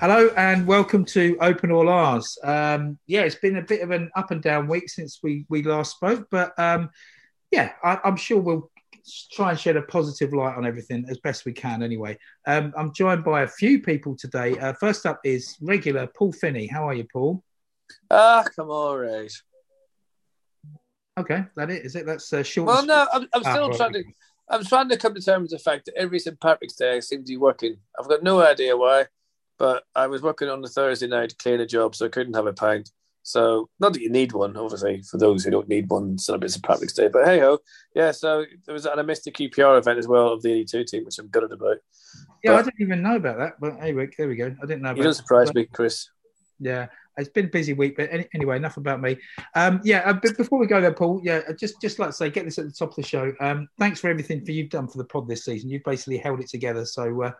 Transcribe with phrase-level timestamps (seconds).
[0.00, 2.36] Hello and welcome to Open All Ours.
[2.42, 5.62] Um, yeah, it's been a bit of an up and down week since we we
[5.62, 6.90] last spoke, but um,
[7.52, 8.68] yeah, I, I'm sure we'll
[9.32, 11.82] try and shed a positive light on everything as best we can.
[11.82, 14.58] Anyway, um, I'm joined by a few people today.
[14.58, 16.66] Uh, first up is regular Paul Finney.
[16.66, 17.42] How are you, Paul?
[18.10, 19.32] Ah, come on, right.
[21.18, 22.06] Okay, that it is it.
[22.06, 22.68] That's uh, short.
[22.68, 24.04] Well, no, I'm, I'm Ah, still trying to.
[24.50, 26.40] I'm trying to come to terms with the fact that every St.
[26.40, 27.76] Patrick's Day seems to be working.
[27.98, 29.06] I've got no idea why,
[29.58, 32.46] but I was working on the Thursday night cleaning a job, so I couldn't have
[32.46, 32.90] a pint.
[33.28, 36.62] So, not that you need one, obviously, for those who don't need one, celebrate of
[36.62, 37.08] Patrick's Day.
[37.08, 37.58] But hey ho,
[37.94, 38.10] yeah.
[38.10, 41.04] So there was, and I missed the QPR event as well of the 82 team,
[41.04, 41.76] which I'm gutted about.
[42.42, 43.60] Yeah, I didn't even know about that.
[43.60, 44.46] But anyway, there we go.
[44.46, 44.88] I didn't know.
[44.90, 46.08] You About don't surprise but- me, Chris.
[46.58, 46.86] Yeah,
[47.18, 49.18] it's been a busy week, but any, anyway, enough about me.
[49.54, 52.14] Um, yeah, uh, but before we go there, Paul, yeah, I just just like to
[52.14, 53.32] say, get this at the top of the show.
[53.40, 55.68] Um, thanks for everything for you've done for the pod this season.
[55.68, 57.32] You've basically held it together, so uh,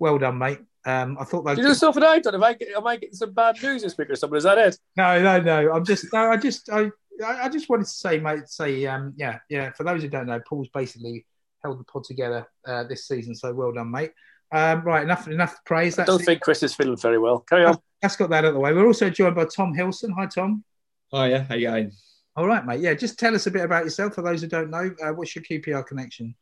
[0.00, 0.58] well done, mate.
[0.88, 1.58] Um, I thought that.
[1.58, 2.34] You do stuff that I've done.
[2.34, 4.38] Am I, am I getting some bad news this week or something?
[4.38, 4.78] Is that it?
[4.96, 5.72] No, no, no.
[5.72, 6.90] I'm just, no, I just, I,
[7.22, 9.70] I I just wanted to say, mate, say, um, yeah, yeah.
[9.72, 11.26] For those who don't know, Paul's basically
[11.62, 14.12] held the pod together uh, this season, so well done, mate.
[14.50, 15.98] Um, right, enough, enough praise.
[15.98, 16.24] I don't it.
[16.24, 17.40] think Chris is feeling very well.
[17.40, 17.76] Carry on.
[18.00, 18.72] That's got that out of the way.
[18.72, 20.14] We're also joined by Tom Hilson.
[20.16, 20.64] Hi, Tom.
[21.12, 21.92] Oh yeah, how you going?
[22.34, 22.80] All right, mate.
[22.80, 24.90] Yeah, just tell us a bit about yourself for those who don't know.
[25.02, 26.34] Uh, what's your QPR connection?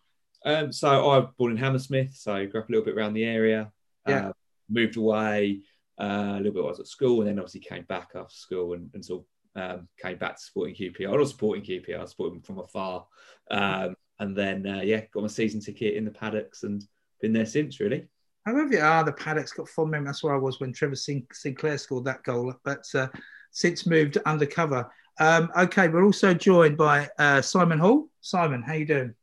[0.44, 3.14] Um, so I was born in Hammersmith, so I grew up a little bit around
[3.14, 3.72] the area.
[4.06, 4.28] Yeah.
[4.28, 4.32] Uh,
[4.68, 5.60] moved away
[6.00, 6.62] uh, a little bit.
[6.62, 9.22] while I was at school, and then obviously came back after school and, and sort
[9.22, 9.26] of
[9.56, 11.12] um, came back to supporting QPR.
[11.12, 13.06] I was supporting QPR, supporting from afar,
[13.50, 16.84] um, and then uh, yeah, got my season ticket in the paddocks and
[17.20, 17.80] been there since.
[17.80, 18.06] Really.
[18.46, 18.80] I love you.
[18.80, 20.06] Ah, the paddock's got fond memory.
[20.06, 23.08] That's where I was when Trevor Sin- Sinclair scored that goal, but uh,
[23.50, 24.90] since moved undercover.
[25.18, 28.08] Um, okay, we're also joined by uh, Simon Hall.
[28.20, 29.14] Simon, how you doing?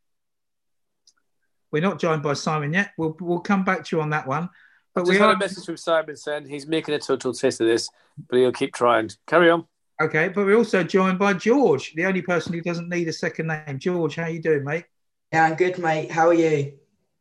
[1.71, 2.91] We're not joined by Simon yet.
[2.97, 4.49] We'll we'll come back to you on that one.
[4.93, 7.61] But Just we had are a message from Simon saying he's making a total test
[7.61, 7.89] of this,
[8.29, 9.09] but he'll keep trying.
[9.27, 9.65] Carry on.
[10.01, 10.29] okay.
[10.29, 13.79] But we're also joined by George, the only person who doesn't need a second name.
[13.79, 14.85] George, how are you doing, mate?
[15.31, 16.11] Yeah, I'm good, mate.
[16.11, 16.73] How are you?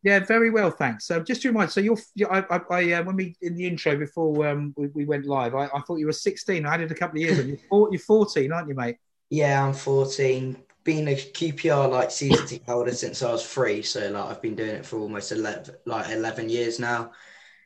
[0.02, 1.06] Yeah, very well, thanks.
[1.06, 1.96] So just to remind, so you're,
[2.28, 5.54] I, I, I uh, when we in the intro before um, we, we went live,
[5.54, 6.66] I, I thought you were 16.
[6.66, 7.48] I added a couple of years on.
[7.48, 8.96] You're, four, you're 14, aren't you, mate?
[9.30, 10.56] Yeah, I'm 14.
[10.84, 14.56] Been a QPR like season ticket holder since I was three, so like I've been
[14.56, 17.12] doing it for almost 11, like 11 years now.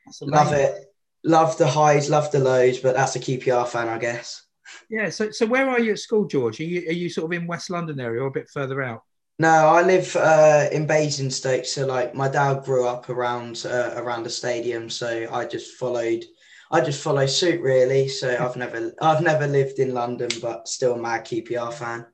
[0.07, 0.93] That's Love it.
[1.25, 4.43] Love the highs, love the lows, but that's a QPR fan, I guess.
[4.89, 5.11] Yeah.
[5.11, 6.61] So, so where are you at school, George?
[6.61, 9.03] Are you, are you sort of in West London area or a bit further out?
[9.39, 14.23] No, I live uh, in Basingstoke, so like my dad grew up around uh, around
[14.23, 16.25] the stadium, so I just followed.
[16.71, 18.09] I just follow suit, really.
[18.09, 22.07] So I've never I've never lived in London, but still a mad QPR fan.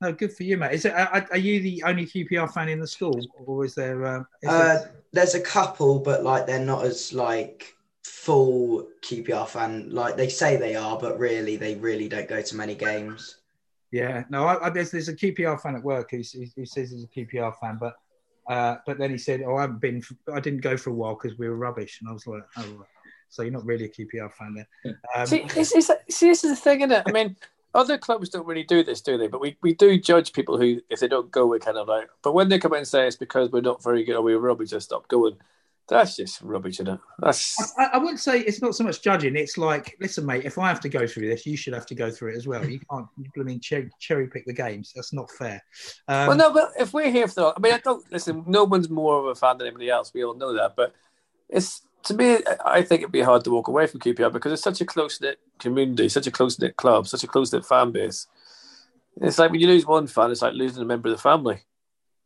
[0.00, 0.74] No, good for you, mate.
[0.74, 0.92] Is it?
[0.92, 4.06] Are, are you the only QPR fan in the school, or is there?
[4.06, 7.74] Um, is Uh, there there's a couple, but like they're not as like
[8.04, 9.90] full QPR fan.
[9.90, 13.38] Like they say they are, but really they really don't go to many games.
[13.90, 14.24] yeah.
[14.28, 17.04] No, I, I, there's, there's a QPR fan at work who, who who says he's
[17.04, 17.94] a QPR fan, but
[18.48, 20.02] uh, but then he said, "Oh, I haven't been.
[20.32, 22.84] I didn't go for a while because we were rubbish." And I was like, "Oh,
[23.28, 26.50] so you're not really a QPR fan then?" Um, See, this is see, this is
[26.50, 27.02] the thing, isn't it?
[27.06, 27.36] I mean,
[27.78, 29.28] other clubs don't really do this, do they?
[29.28, 32.08] But we, we do judge people who, if they don't go, we're kind of like.
[32.22, 34.38] But when they come out and say it's because we're not very good or we're
[34.38, 35.36] rubbish, just stop going.
[35.88, 37.00] That's just rubbish, isn't it?
[37.20, 39.36] That's I, I wouldn't say it's not so much judging.
[39.36, 41.94] It's like, listen, mate, if I have to go through this, you should have to
[41.94, 42.62] go through it as well.
[42.68, 44.92] You can't, you blooming cherry, cherry pick the games.
[44.94, 45.62] That's not fair.
[46.06, 48.44] Um, well, no, but if we're here for the, I mean, I don't listen.
[48.46, 50.12] No one's more of a fan than anybody else.
[50.12, 50.94] We all know that, but
[51.48, 54.62] it's to me, I think it'd be hard to walk away from QPR because it's
[54.62, 57.92] such a close knit community, such a close knit club, such a close knit fan
[57.92, 58.26] base.
[59.20, 61.60] It's like when you lose one fan, it's like losing a member of the family.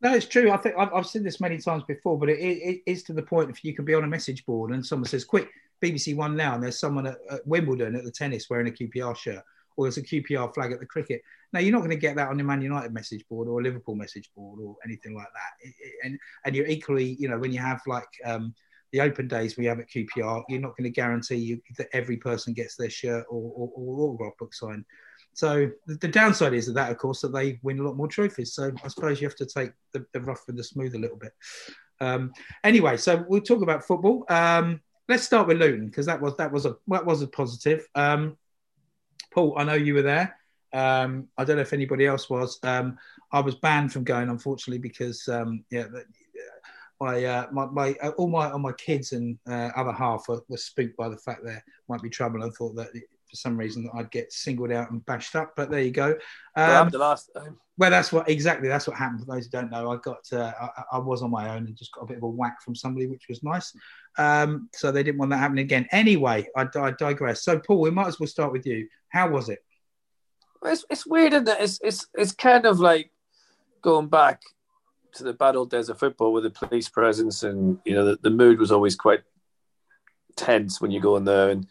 [0.03, 0.51] No, it's true.
[0.51, 3.13] I think I've, I've seen this many times before, but it, it, it is to
[3.13, 5.49] the point if you can be on a message board and someone says, "Quick,
[5.83, 9.17] BBC One now," and there's someone at, at Wimbledon at the tennis wearing a QPR
[9.17, 9.43] shirt,
[9.77, 11.23] or there's a QPR flag at the cricket.
[11.53, 13.63] Now you're not going to get that on your Man United message board or a
[13.63, 15.67] Liverpool message board or anything like that.
[15.69, 18.55] It- and and you're equally, you know, when you have like um,
[18.93, 22.17] the open days we have at QPR, you're not going to guarantee you that every
[22.17, 24.85] person gets their shirt or, or, or autograph book signed.
[25.35, 28.55] So the, downside is that, of course, that they win a lot more trophies.
[28.55, 31.17] So I suppose you have to take the, the rough with the smooth a little
[31.17, 31.33] bit.
[32.01, 32.33] Um,
[32.65, 34.27] anyway, so we'll talk about football.
[34.29, 37.87] Um, let's start with Luton because that was that was a that was a positive.
[37.95, 38.37] Um,
[39.33, 40.37] Paul, I know you were there.
[40.75, 42.59] Um, I don't know if anybody else was.
[42.63, 42.99] Um,
[43.31, 45.87] I was banned from going, unfortunately, because um, yeah,
[47.03, 50.41] my uh, my, my uh, all my all my kids and uh, other half were,
[50.49, 53.91] were spooked by the fact there might be trouble and thought that for some reason
[53.95, 55.55] I'd get singled out and bashed up.
[55.57, 56.17] But there you go.
[56.57, 57.57] Um, the last time.
[57.77, 59.21] well, that's what exactly that's what happened.
[59.21, 61.77] For those who don't know, I got uh, I, I was on my own and
[61.77, 63.75] just got a bit of a whack from somebody, which was nice.
[64.17, 65.89] Um, so they didn't want that happening again.
[65.91, 67.43] Anyway, I, I digress.
[67.43, 68.87] So Paul, we might as well start with you.
[69.09, 69.59] How was it?
[70.65, 71.57] It's, it's weird, isn't it?
[71.59, 73.11] It's, it's, it's kind of like
[73.83, 74.41] going back
[75.15, 78.19] to the bad old days of football with the police presence, and you know the,
[78.23, 79.23] the mood was always quite
[80.37, 81.51] tense when you go in there.
[81.51, 81.67] And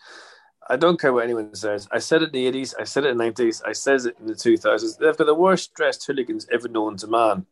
[0.70, 1.88] I don't care what anyone says.
[1.92, 4.18] I said it in the eighties, I said it in the nineties, I says it
[4.20, 4.98] in the two thousands.
[4.98, 7.46] They've got the worst dressed hooligans ever known to man.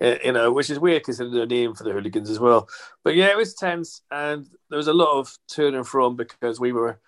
[0.00, 2.68] Uh, you know, which is weird considering their name for the hooligans as well.
[3.02, 6.58] But yeah, it was tense, and there was a lot of to and from because
[6.58, 7.00] we were,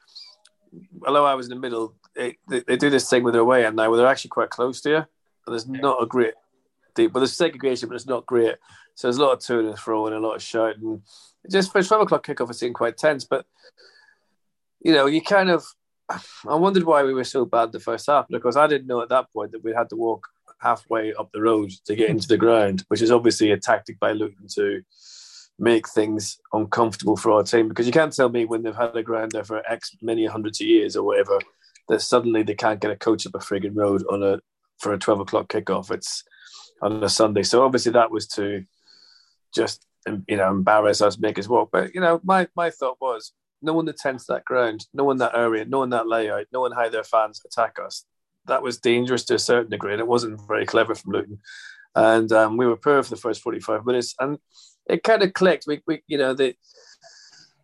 [1.06, 3.64] although I was in the middle, they, they, they do this thing with their way,
[3.64, 4.96] and now where they're actually quite close to you.
[4.96, 5.06] And
[5.46, 6.34] there's not a great
[6.96, 8.56] deep, but there's segregation, but it's not great.
[8.94, 11.02] So there's a lot of to and fro and a lot of shouting.
[11.50, 13.46] Just for 12 o'clock kickoff, it seemed quite tense, but
[14.80, 15.64] you know, you kind of,
[16.08, 19.08] I wondered why we were so bad the first half because I didn't know at
[19.10, 20.26] that point that we had to walk
[20.60, 24.12] halfway up the road to get into the ground, which is obviously a tactic by
[24.12, 24.82] Luton to
[25.58, 27.68] make things uncomfortable for our team.
[27.68, 30.60] Because you can't tell me when they've had a ground there for X many hundreds
[30.60, 31.40] of years or whatever
[31.88, 34.40] that suddenly they can't get a coach up a frigging road on a
[34.78, 35.90] for a twelve o'clock kickoff.
[35.90, 36.24] It's
[36.82, 38.64] on a Sunday, so obviously that was to
[39.54, 39.86] just
[40.28, 41.70] you know embarrass us, make us walk.
[41.72, 43.32] But you know, my my thought was
[43.62, 46.72] knowing the tense that ground, no one that area, no one that layout, no one
[46.72, 48.04] how their fans attack us,
[48.46, 51.38] that was dangerous to a certain degree, and it wasn't very clever from Luton.
[51.94, 54.38] And um, we were poor for the first forty-five minutes, and
[54.88, 55.64] it kind of clicked.
[55.66, 56.54] We, we you know, the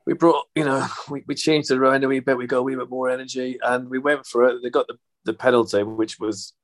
[0.07, 2.37] we brought, you know, we, we changed it around a wee bit.
[2.37, 4.63] We got a wee bit more energy, and we went for it.
[4.63, 6.55] They got the, the penalty, which was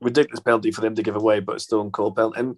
[0.00, 2.40] ridiculous penalty for them to give away, but a stone cold penalty.
[2.40, 2.56] And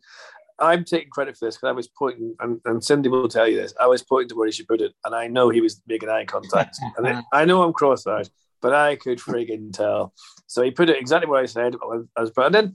[0.59, 3.57] I'm taking credit for this because I was pointing, and, and Cindy will tell you
[3.57, 3.75] this.
[3.81, 6.09] I was pointing to where he should put it, and I know he was making
[6.09, 6.79] eye contact.
[6.97, 8.29] and it, I know I'm cross-eyed,
[8.61, 10.13] but I could frigging tell.
[10.47, 11.75] So he put it exactly where I said.
[11.75, 11.87] I
[12.21, 12.75] was, and then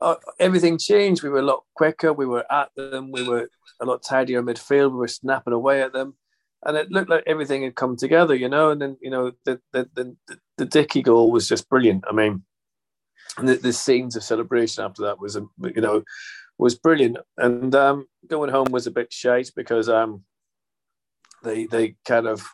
[0.00, 1.22] uh, everything changed.
[1.22, 2.12] We were a lot quicker.
[2.12, 3.10] We were at them.
[3.10, 3.48] We were
[3.80, 4.92] a lot tidier midfield.
[4.92, 6.14] We were snapping away at them,
[6.64, 8.70] and it looked like everything had come together, you know.
[8.70, 10.16] And then you know the the the,
[10.58, 12.04] the Dickie goal was just brilliant.
[12.08, 12.44] I mean,
[13.42, 16.02] the, the scenes of celebration after that was you know
[16.58, 17.18] was brilliant.
[17.36, 20.24] And um, going home was a bit shite because um,
[21.42, 22.46] they they kind of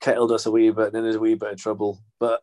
[0.00, 1.98] kettled us a wee bit and then there's a wee bit of trouble.
[2.18, 2.42] But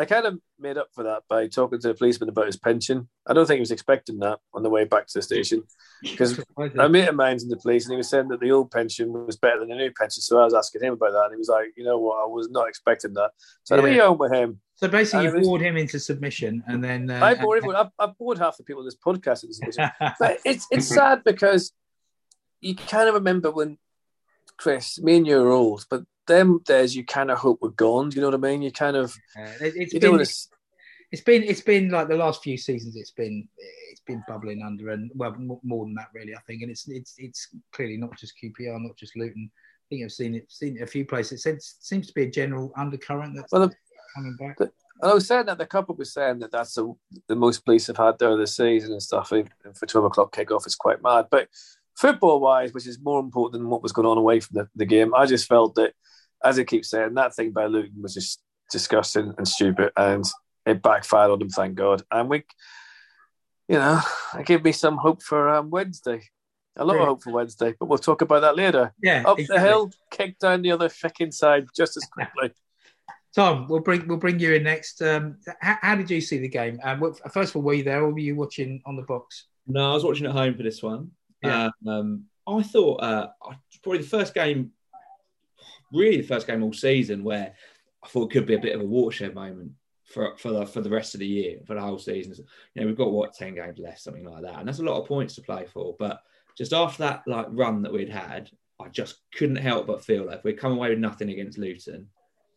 [0.00, 3.06] I kind of made up for that by talking to the policeman about his pension.
[3.26, 5.62] I don't think he was expecting that on the way back to the station
[6.00, 6.42] because
[6.78, 9.12] a mate of mine's in the police and he was saying that the old pension
[9.12, 10.22] was better than the new pension.
[10.22, 12.24] So I was asking him about that and he was like, you know what, I
[12.24, 13.32] was not expecting that.
[13.64, 14.62] So I went home with him.
[14.76, 17.76] So basically, And you bored him into submission, and then uh, I bored everyone.
[17.76, 19.42] I've, I've bored half the people in this podcast.
[19.42, 19.90] this station.
[20.18, 21.70] but it's it's sad because
[22.62, 23.76] you kind of remember when
[24.56, 28.10] Chris, me and you are old, but them days you kind of hope were gone.
[28.14, 28.62] You know what I mean?
[28.62, 30.22] You kind of Uh, it, it's you been to.
[31.12, 32.96] it's been it's been like the last few seasons.
[32.96, 33.46] It's been
[33.90, 36.34] it's been bubbling under, and well, more than that, really.
[36.34, 39.50] I think, and it's it's it's clearly not just QPR, not just Luton.
[39.52, 41.40] I think I've seen it seen it a few places.
[41.40, 43.74] It seems, seems to be a general undercurrent that's Well, the-
[44.14, 44.56] coming back.
[44.58, 44.72] the-
[45.02, 46.92] And I was saying that the couple was saying that that's the,
[47.26, 49.32] the most police have had there this season and stuff.
[49.32, 51.26] And for twelve o'clock kickoff, it's quite mad.
[51.30, 51.48] But
[51.96, 54.84] football wise, which is more important than what was going on away from the, the
[54.86, 55.92] game, I just felt that,
[56.44, 58.40] as I keep saying, that thing by Luton was just
[58.70, 60.24] disgusting and stupid, and
[60.66, 61.48] it backfired on them.
[61.50, 62.02] Thank God.
[62.10, 62.44] And we,
[63.68, 64.00] you know,
[64.38, 66.22] it gave me some hope for um, Wednesday.
[66.76, 67.02] A lot Yeah.
[67.02, 68.92] of hope for Wednesday, but we'll talk about that later.
[69.02, 69.62] yeah, Up exactly.
[69.62, 72.52] the hill, kick down the other fucking side just as quickly.
[73.34, 75.00] Tom, we'll bring we'll bring you in next.
[75.02, 76.80] Um, how, how did you see the game?
[76.82, 77.00] Um,
[77.30, 79.46] first of all, were you there, or were you watching on the box?
[79.68, 81.12] No, I was watching at home for this one.
[81.42, 81.70] Yeah.
[81.86, 83.28] Um, I thought uh,
[83.84, 84.72] probably the first game,
[85.92, 87.54] really the first game all season, where
[88.02, 89.72] I thought it could be a bit of a watershed moment
[90.04, 92.34] for for the for the rest of the year, for the whole season.
[92.74, 95.00] You know, we've got what ten games left, something like that, and that's a lot
[95.00, 95.96] of points to play for.
[95.98, 96.20] But
[96.56, 100.38] just after that like run that we'd had, I just couldn't help but feel like
[100.38, 102.08] if we'd come away with nothing against Luton,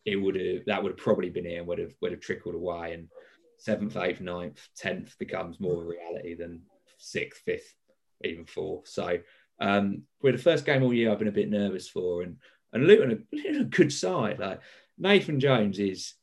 [0.04, 2.54] it would have that would have probably been here and would have would have trickled
[2.54, 3.08] away and
[3.58, 6.60] seventh, eighth, ninth, tenth becomes more a reality than
[6.98, 7.74] sixth, fifth,
[8.22, 8.88] even fourth.
[8.88, 9.18] So
[9.60, 12.36] um, we're the first game all year I've been a bit nervous for, and
[12.74, 14.38] and Luton are Luton a good side.
[14.38, 14.60] Like
[14.98, 16.14] Nathan Jones is,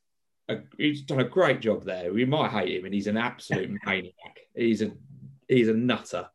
[0.50, 2.14] a, he's done a great job there.
[2.14, 4.40] We might hate him, and he's an absolute maniac.
[4.54, 4.92] He's a
[5.48, 6.30] he's a nutter,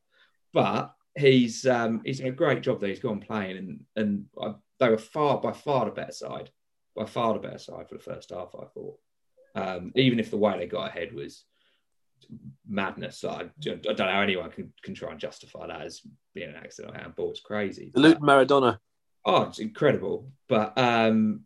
[0.52, 2.88] but he's um, he's done a great job there.
[2.88, 6.50] He's gone playing, and and I, they were far by far the better side,
[6.96, 8.54] by far the better side for the first half.
[8.54, 8.98] I thought,
[9.54, 11.44] um, even if the way they got ahead was
[12.68, 13.24] madness.
[13.24, 16.00] I, I don't know how anyone can, can try and justify that as
[16.34, 17.30] being an accidental handball.
[17.30, 17.90] It's crazy.
[17.94, 18.78] The Luton Maradona.
[19.26, 20.30] Oh, it's incredible.
[20.48, 21.40] But um,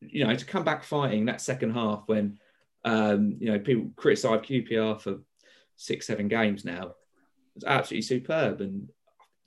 [0.00, 2.38] you know, to come back fighting that second half when
[2.84, 5.18] um, you know people criticise QPR for
[5.76, 6.94] six, seven games now,
[7.56, 8.60] it's absolutely superb.
[8.60, 8.88] And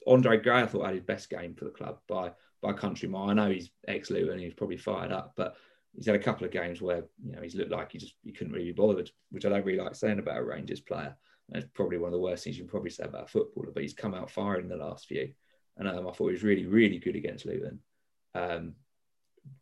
[0.06, 3.30] Andre Gray, I thought had his best game for the club by by country mile.
[3.30, 5.56] I know he's ex Luton, he's probably fired up, but
[5.96, 8.34] he's had a couple of games where you know he's looked like he just he
[8.34, 11.16] couldn't really be bothered, which I don't really like saying about a Rangers player.
[11.54, 13.72] It's probably one of the worst things you can probably say about a footballer.
[13.74, 15.34] But he's come out firing the last few,
[15.78, 17.80] and um, I thought he was really, really good against Luton.
[18.36, 18.76] Um,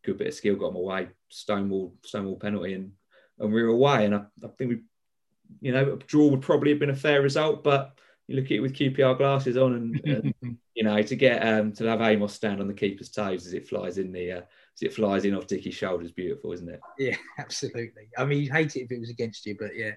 [0.04, 2.92] good bit of skill, got him away, stonewall, stonewall penalty, and
[3.40, 4.06] and we were away.
[4.06, 4.82] And I, I think we,
[5.62, 7.98] you know, a draw would probably have been a fair result, but
[8.28, 11.72] you look at it with QPR glasses on, and, and you know, to get um,
[11.74, 14.82] to have Amos stand on the keeper's toes as it flies in the uh, as
[14.82, 16.80] it flies in off Dickie's shoulders, beautiful, isn't it?
[16.98, 18.10] Yeah, absolutely.
[18.18, 19.92] I mean, you hate it if it was against you, but yeah,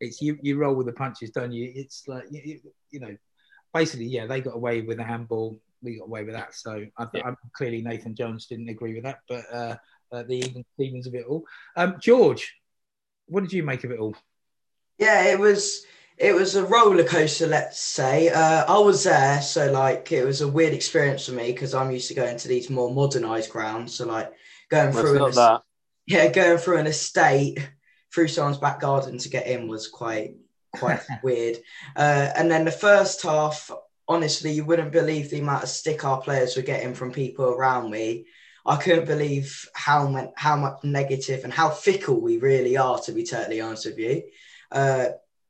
[0.00, 0.38] it's you.
[0.40, 1.72] You roll with the punches, don't you?
[1.74, 3.16] It's like you, you know,
[3.74, 5.60] basically, yeah, they got away with the handball.
[5.82, 6.54] We got away with that.
[6.54, 7.26] So I, Yeah.
[7.26, 9.76] I'm clearly Nathan Jones didn't agree with that, but uh,
[10.12, 11.44] uh, the even Stevens of it all.
[11.76, 12.54] Um, George,
[13.26, 14.14] what did you make of it all?
[14.98, 15.84] Yeah, it was
[16.16, 18.28] it was a roller coaster, let's say.
[18.28, 21.90] Uh, I was there, so like it was a weird experience for me because I'm
[21.90, 23.94] used to going to these more modernized grounds.
[23.96, 24.32] So like
[24.70, 25.62] going Well, through an that.
[26.06, 27.58] yeah, going through an estate
[28.14, 30.36] through someone's back garden to get in was quite
[30.74, 31.58] quite weird.
[31.96, 33.70] Uh, and then the first half,
[34.08, 37.90] honestly, you wouldn't believe the amount of stick our players were getting from people around
[37.90, 38.26] me.
[38.66, 42.98] I couldn't believe how how much negative and how fickle we really are.
[43.00, 44.22] To be totally honest with you,
[44.72, 45.08] uh,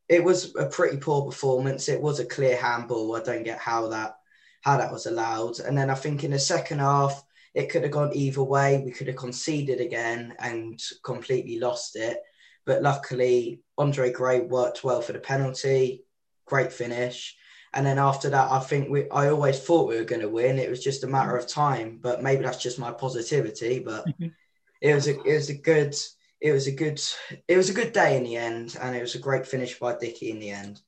[0.09, 1.89] it was a pretty poor performance.
[1.89, 3.15] It was a clear handball.
[3.15, 4.17] I don't get how that
[4.63, 5.61] how that was allowed.
[5.61, 7.23] And then I think in the second half,
[7.55, 8.83] it could have gone either way.
[8.85, 12.19] We could have conceded again and completely lost it.
[12.65, 16.05] But luckily, Andre Gray worked well for the penalty.
[16.47, 17.37] Great finish.
[17.73, 19.11] And then after that, I think we.
[19.11, 20.59] I always thought we were going to win.
[20.59, 21.99] It was just a matter of time.
[22.01, 23.81] But maybe that's just my positivity.
[23.81, 24.07] But
[24.81, 25.21] it was a.
[25.23, 25.97] It was a good.
[26.41, 27.01] It was a good.
[27.49, 29.97] It was a good day in the end, and it was a great finish by
[29.97, 30.81] Dickie in the end.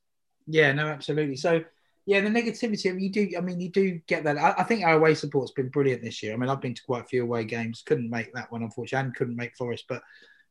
[0.46, 1.34] Yeah, no, absolutely.
[1.34, 1.64] So,
[2.04, 2.88] yeah, the negativity.
[2.88, 3.36] I mean, you do.
[3.36, 4.38] I mean, you do get that.
[4.38, 6.34] I, I think our away support's been brilliant this year.
[6.34, 7.82] I mean, I've been to quite a few away games.
[7.84, 10.02] Couldn't make that one, unfortunately, and couldn't make Forest, but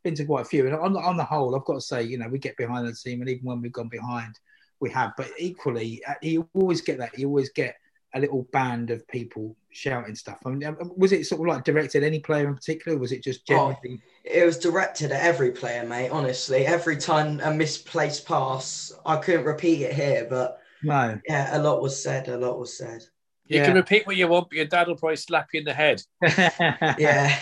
[0.06, 0.66] been to quite a few.
[0.68, 2.88] And on the, on the whole, I've got to say, you know, we get behind
[2.88, 4.40] the team, and even when we've gone behind,
[4.80, 5.12] we have.
[5.18, 7.18] But equally, uh, you always get that.
[7.18, 7.76] You always get
[8.14, 10.38] a little band of people shouting stuff.
[10.46, 12.96] I mean, um, was it sort of like directed at any player in particular?
[12.98, 14.00] Or was it just generally?
[14.24, 16.10] It was directed at every player, mate.
[16.12, 21.20] Honestly, every time a misplaced pass, I couldn't repeat it here, but No.
[21.28, 22.30] yeah, a lot was said.
[22.30, 23.04] A lot was said.
[23.48, 23.66] You Yeah.
[23.66, 26.02] can repeat what you want, but your dad will probably slap you in the head.
[27.00, 27.38] Yeah.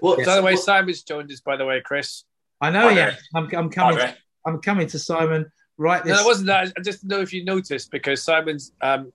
[0.00, 0.24] What?
[0.24, 2.24] By the way, Simon's joined us, by the way, Chris.
[2.60, 2.88] I know.
[2.88, 3.18] Hi Yeah, there.
[3.34, 3.98] I'm, I'm Hi coming.
[3.98, 4.16] there.
[4.46, 6.20] I'm coming to Simon right No, this.
[6.22, 6.72] it wasn't that.
[6.76, 9.12] I just know if you noticed because Simon's um,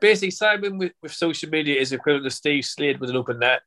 [0.00, 3.62] basically Simon with, with social media is equivalent to Steve Slade with an open net.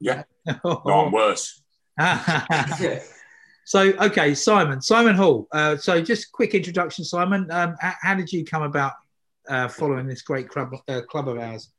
[0.00, 0.24] Yeah,
[0.64, 1.62] no, I'm worse.
[3.64, 5.48] so okay, Simon, Simon Hall.
[5.52, 7.50] Uh, so just quick introduction, Simon.
[7.50, 8.92] Um, how, how did you come about
[9.48, 11.70] uh, following this great club uh, club of ours?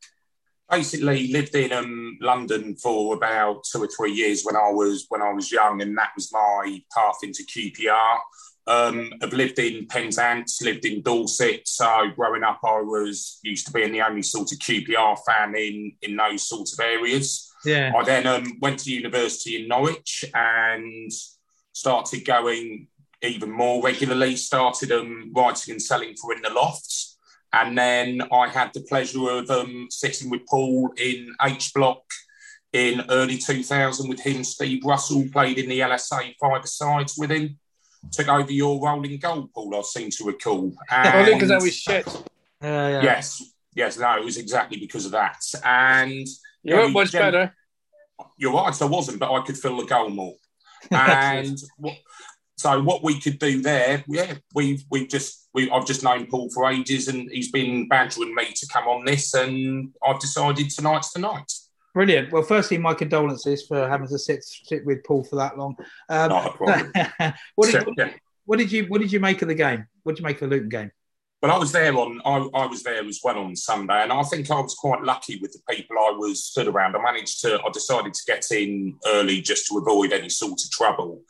[0.70, 5.22] Basically, lived in um, London for about two or three years when I was when
[5.22, 8.20] I was young, and that was my path into QPR.
[8.68, 11.62] Um, I've lived in Penzance, lived in Dorset.
[11.66, 15.94] So growing up, I was used to being the only sort of QPR fan in
[16.02, 17.50] in those sorts of areas.
[17.64, 21.12] Yeah, I then um, went to university in Norwich and
[21.72, 22.88] started going
[23.24, 24.36] even more regularly.
[24.36, 27.07] Started um, writing and selling for In the Lofts,
[27.54, 32.02] and then I had the pleasure of um, sitting with Paul in H Block
[32.74, 34.44] in early 2000 with him.
[34.44, 37.58] Steve Russell played in the LSA five sides with him.
[38.12, 39.76] Took over your rolling goal, Paul.
[39.76, 40.74] I seem to recall.
[40.92, 42.08] Only because I was shit.
[42.08, 42.22] Uh,
[42.64, 43.02] yeah.
[43.04, 43.44] yes,
[43.76, 45.38] yes, no, it was exactly because of that.
[45.64, 46.26] And You
[46.64, 47.56] Yeah, weren't much gen- better.
[48.38, 50.34] you're right, I wasn't, but I could fill the goal more.
[50.92, 51.96] And what,
[52.58, 56.50] so what we could do there, yeah, we've we've just we I've just known Paul
[56.50, 61.14] for ages, and he's been badgering me to come on this, and I've decided tonight's
[61.14, 61.52] the night.
[61.94, 62.32] Brilliant.
[62.32, 65.76] Well, firstly, my condolences for having to sit sit with Paul for that long.
[66.10, 66.92] Um, Not a problem.
[67.56, 69.86] what, did, what did you What did you make of the game?
[70.04, 70.92] What did you make of the Luton game?
[71.40, 74.24] But I was there on I, I was there as well on Sunday, and I
[74.24, 76.96] think I was quite lucky with the people I was stood around.
[76.96, 80.72] I managed to I decided to get in early just to avoid any sort of
[80.72, 81.22] trouble.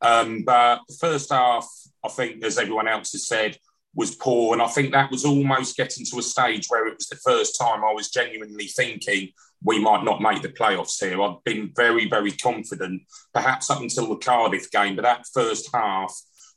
[0.00, 1.68] Um, but the first half,
[2.04, 3.56] I think, as everyone else has said,
[3.94, 7.06] was poor, and I think that was almost getting to a stage where it was
[7.06, 9.28] the first time I was genuinely thinking
[9.62, 11.22] we might not make the playoffs here.
[11.22, 13.02] I've been very, very confident,
[13.32, 16.12] perhaps up until the Cardiff game, but that first half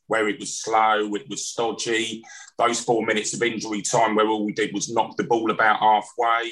[0.08, 2.24] where it was slow, it was stodgy.
[2.58, 5.80] Those four minutes of injury time where all we did was knock the ball about
[5.80, 6.52] halfway.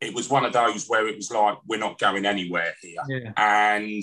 [0.00, 3.02] It was one of those where it was like, we're not going anywhere here.
[3.08, 3.32] Yeah.
[3.36, 4.02] And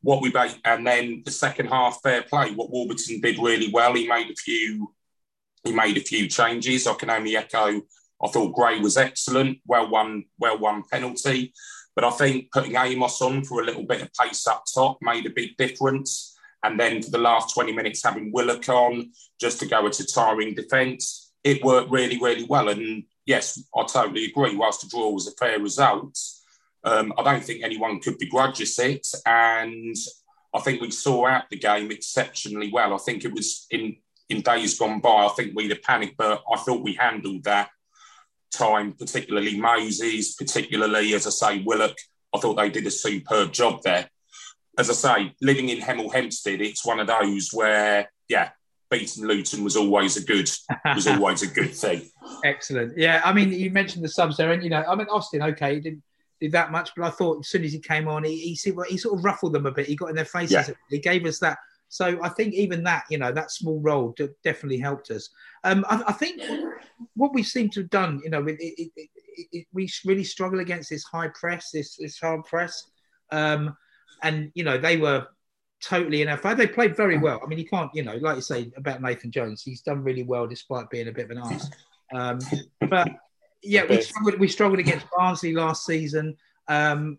[0.00, 2.52] what we made, and then the second half, fair play.
[2.52, 4.94] What Warburton did really well, he made a few,
[5.64, 6.86] he made a few changes.
[6.86, 7.82] I can only echo.
[8.24, 11.52] I thought Gray was excellent, well won, well won penalty.
[11.94, 15.26] But I think putting Amos on for a little bit of pace up top made
[15.26, 16.31] a big difference.
[16.64, 20.06] And then for the last 20 minutes, having Willock on just to go at a
[20.06, 22.68] tiring defence, it worked really, really well.
[22.68, 24.56] And yes, I totally agree.
[24.56, 26.18] Whilst the draw was a fair result,
[26.84, 29.06] um, I don't think anyone could begrudge us it.
[29.26, 29.96] And
[30.54, 32.94] I think we saw out the game exceptionally well.
[32.94, 33.96] I think it was in,
[34.28, 37.70] in days gone by, I think we'd have panicked, but I thought we handled that
[38.52, 41.96] time, particularly Moses, particularly, as I say, Willock.
[42.34, 44.08] I thought they did a superb job there.
[44.78, 48.50] As I say, living in Hemel Hempstead, it's one of those where, yeah,
[48.90, 50.50] beating Luton was always a good
[50.94, 52.10] was always a good thing.
[52.44, 52.96] Excellent.
[52.96, 55.74] Yeah, I mean, you mentioned the subs there, and you know, I mean, Austin, okay,
[55.74, 56.02] he didn't
[56.40, 58.96] do that much, but I thought as soon as he came on, he he, he
[58.96, 59.86] sort of ruffled them a bit.
[59.86, 60.68] He got in their faces.
[60.68, 60.74] Yeah.
[60.90, 61.58] He gave us that.
[61.88, 65.28] So I think even that, you know, that small role d- definitely helped us.
[65.62, 66.40] Um, I, I think
[67.14, 69.10] what we seem to have done, you know, it, it, it,
[69.52, 72.90] it, we really struggle against this high press, this this hard press,
[73.30, 73.76] um,
[74.22, 75.26] and you know they were
[75.82, 76.54] totally in our favor.
[76.54, 77.40] They played very well.
[77.42, 80.22] I mean, you can't, you know, like you say about Nathan Jones, he's done really
[80.22, 81.70] well despite being a bit of an ass.
[82.14, 82.40] Um,
[82.90, 83.08] but
[83.62, 86.36] yeah, we struggled, we struggled against Barnsley last season.
[86.68, 87.18] Um,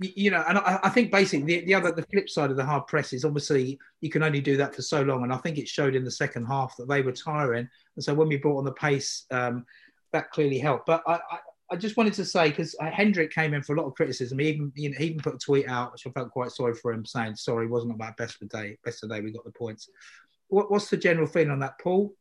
[0.00, 2.58] you, you know, and I, I think basically the, the other the flip side of
[2.58, 5.38] the hard press is obviously you can only do that for so long, and I
[5.38, 8.36] think it showed in the second half that they were tiring, and so when we
[8.36, 9.64] brought on the pace, um,
[10.12, 10.84] that clearly helped.
[10.84, 11.38] But I, I,
[11.70, 14.38] I just wanted to say because Hendrick came in for a lot of criticism.
[14.38, 16.74] He even you know, he even put a tweet out, which I felt quite sorry
[16.74, 19.20] for him, saying sorry, wasn't about best of day, best of day.
[19.20, 19.88] We got the points.
[20.48, 22.14] What, what's the general feeling on that, Paul?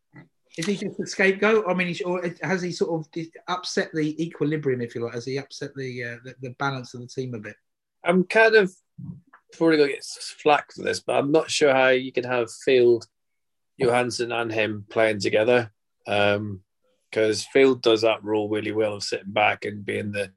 [0.57, 1.65] Is he just a scapegoat?
[1.67, 5.15] I mean, or has he sort of upset the equilibrium, if you like?
[5.15, 7.55] Has he upset the uh, the, the balance of the team a bit?
[8.03, 8.71] I'm kind of
[9.53, 12.51] probably going to get flack for this, but I'm not sure how you can have
[12.51, 13.08] Field,
[13.82, 15.71] Johansen, and him playing together.
[17.13, 20.32] Because Field does that role really well of sitting back and being the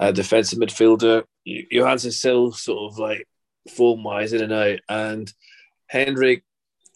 [0.00, 1.22] uh, defensive midfielder.
[1.46, 3.28] Jo- Johansen's still sort of like
[3.72, 5.32] form wise in and out, and
[5.86, 6.42] Hendrick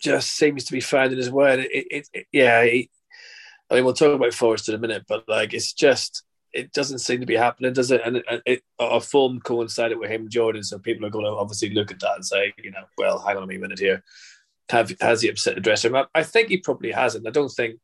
[0.02, 1.52] just seems to be finding his way.
[1.52, 5.28] And It, it, it, yeah, I mean, we'll talk about Forest in a minute, but
[5.28, 8.00] like it's just it doesn't seem to be happening, does it?
[8.04, 10.64] And it, it, our form coincided with him, Jordan.
[10.64, 13.36] So people are going to obviously look at that and say, you know, well, hang
[13.36, 14.02] on a minute here.
[14.70, 16.06] Have, has he upset the dressing room?
[16.12, 17.26] I, I think he probably hasn't.
[17.26, 17.78] I don't think.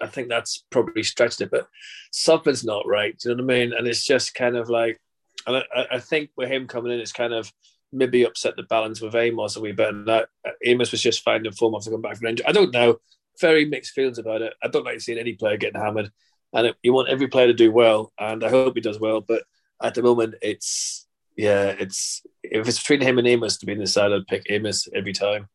[0.00, 1.68] I think that's probably stretched it, but
[2.10, 3.16] something's not right.
[3.18, 3.72] Do you know what I mean?
[3.72, 5.00] And it's just kind of like,
[5.46, 7.52] and I, I- I think with him coming in, it's kind of
[7.92, 9.88] maybe upset the balance with Amos a wee bit.
[9.88, 10.28] And that
[10.64, 12.46] Amos was just finding form after coming back from injury.
[12.46, 13.00] I don't know.
[13.40, 14.54] Very mixed feelings about it.
[14.62, 16.10] I don't like seeing any player getting hammered
[16.52, 19.20] and it, you want every player to do well, and I hope he does well.
[19.20, 19.44] But
[19.82, 23.78] at the moment, it's yeah, it's if it's between him and Amos to be in
[23.78, 25.48] the side, I'd pick Amos every time.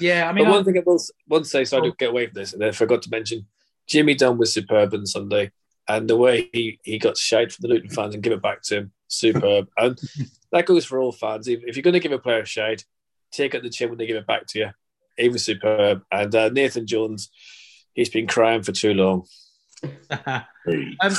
[0.00, 1.96] Yeah, I mean, but I- one thing I will one say, sorry to oh.
[1.98, 3.46] get away from this, and I forgot to mention,
[3.88, 5.50] Jimmy Dunne was superb on Sunday,
[5.88, 8.62] and the way he he got shite from the Luton fans and give it back
[8.64, 9.68] to him, superb.
[9.76, 9.98] and
[10.52, 11.48] that goes for all fans.
[11.48, 12.84] If, if you're going to give a player a shite,
[13.32, 14.70] take out the chin when they give it back to you.
[15.16, 17.30] He was superb, and uh, Nathan Jones,
[17.94, 19.26] he's been crying for too long.
[21.00, 21.12] um,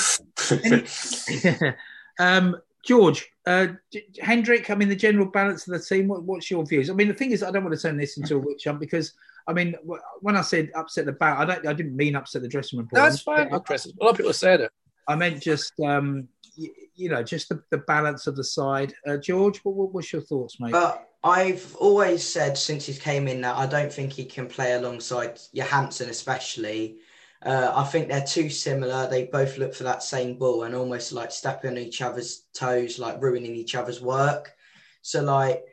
[2.19, 6.49] um, George, uh, J- Hendrick, I mean, the general balance of the team, what, what's
[6.49, 6.89] your views?
[6.89, 8.79] I mean, the thing is, I don't want to turn this into a witch hunt
[8.79, 9.13] because,
[9.47, 9.75] I mean,
[10.21, 12.87] when I said upset the bat, I, don't, I didn't mean upset the dressing room.
[12.87, 13.03] Paul.
[13.03, 13.85] That's fine, I, Chris.
[13.85, 14.71] A lot of people said it.
[15.07, 18.93] I meant just, um, you, you know, just the, the balance of the side.
[19.07, 20.71] Uh, George, what, what, what's your thoughts, mate?
[20.71, 24.73] But I've always said since he came in that I don't think he can play
[24.73, 26.97] alongside Johansen, especially.
[27.41, 29.07] Uh, I think they're too similar.
[29.07, 32.99] They both look for that same ball and almost like stepping on each other's toes,
[32.99, 34.53] like ruining each other's work.
[35.01, 35.63] So, like,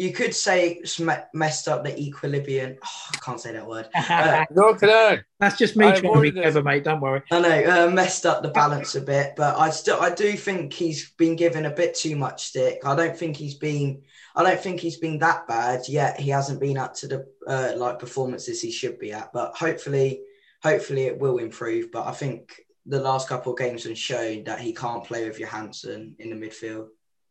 [0.00, 2.74] you could say it's me- messed up the equilibrium.
[2.82, 3.86] Oh, I can't say that word.
[3.94, 5.20] Uh, No, can I?
[5.38, 6.84] That's just me I trying to be clever, mate.
[6.84, 7.22] Don't worry.
[7.30, 10.72] I know, uh, messed up the balance a bit, but I still, I do think
[10.72, 12.80] he's been given a bit too much stick.
[12.86, 14.00] I don't think he's been,
[14.34, 16.18] I don't think he's been that bad yet.
[16.18, 20.22] He hasn't been up to the uh, like performances he should be at, but hopefully,
[20.62, 21.92] hopefully it will improve.
[21.92, 22.54] But I think
[22.86, 26.36] the last couple of games have shown that he can't play with Johansen in the
[26.36, 26.86] midfield.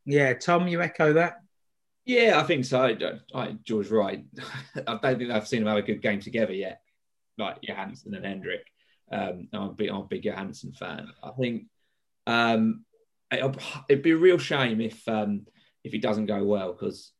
[0.05, 1.37] Yeah, Tom, you echo that?
[2.09, 2.81] Yeah, I think so.
[2.81, 4.25] I, I, George right.
[4.87, 6.81] I don't think I've seen them have a good game together yet,
[7.37, 8.65] like Johansen and Hendrick.
[9.11, 11.09] Um, I'm a big, I'm a big Johansen fan.
[11.21, 11.65] I think
[12.25, 12.83] um,
[13.29, 13.55] it,
[13.89, 15.45] it'd be a real shame if um,
[15.83, 17.11] if he doesn't go well because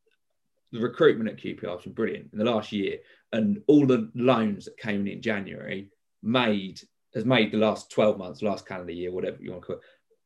[0.72, 2.98] the recruitment at QPR has been brilliant in the last year,
[3.32, 5.88] and all the loans that came in in January
[6.20, 6.80] made
[7.14, 9.82] has made the last 12 months, last calendar year, whatever you want to call it,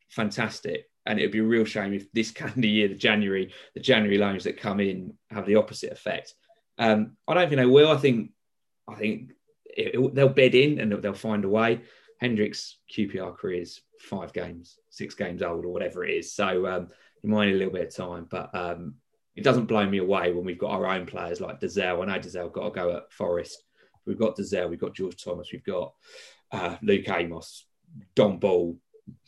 [0.09, 0.87] fantastic.
[1.07, 4.45] And it'd be a real shame if this calendar year, the January, the January loans
[4.45, 6.35] that come in have the opposite effect.
[6.79, 7.91] Um, I don't think they will.
[7.91, 8.31] I think,
[8.89, 9.33] I think
[9.65, 11.83] it, it, they'll bed in and they'll find a way.
[12.21, 16.33] Hendrick's QPR career is five games, six games old, or whatever it is.
[16.33, 16.89] So um,
[17.23, 18.95] you might need a little bit of time, but um,
[19.37, 22.03] it doesn't blow me away when we've got our own players like Dozzell.
[22.03, 23.65] I know Dozzell got to go at Forest.
[24.07, 25.95] We've got Dozzell, we've got George Thomas, we've got
[26.53, 27.67] uh, Luke Amos,
[28.15, 28.77] Dom Ball,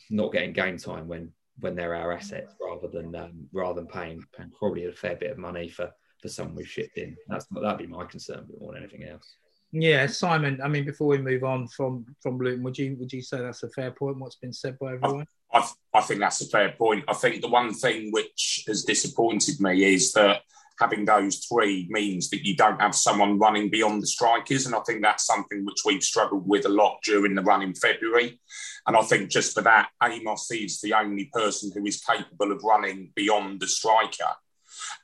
[0.09, 4.23] not getting game time when when they're our assets rather than um, rather than paying,
[4.35, 5.91] paying probably a fair bit of money for
[6.21, 7.15] for someone we've shipped in.
[7.27, 9.35] That's that'd be my concern more than anything else.
[9.71, 10.59] Yeah, Simon.
[10.63, 13.63] I mean, before we move on from from Luton, would you would you say that's
[13.63, 14.19] a fair point?
[14.19, 15.27] What's been said by everyone?
[15.53, 17.03] I, I think that's a fair point.
[17.07, 20.41] I think the one thing which has disappointed me is that
[20.79, 24.65] having those three means that you don't have someone running beyond the strikers.
[24.65, 27.73] And I think that's something which we've struggled with a lot during the run in
[27.73, 28.39] February.
[28.85, 32.63] And I think just for that, Amos is the only person who is capable of
[32.63, 34.33] running beyond the striker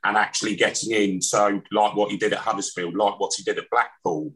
[0.03, 1.21] and actually getting in.
[1.21, 4.33] So, like what he did at Huddersfield, like what he did at Blackpool.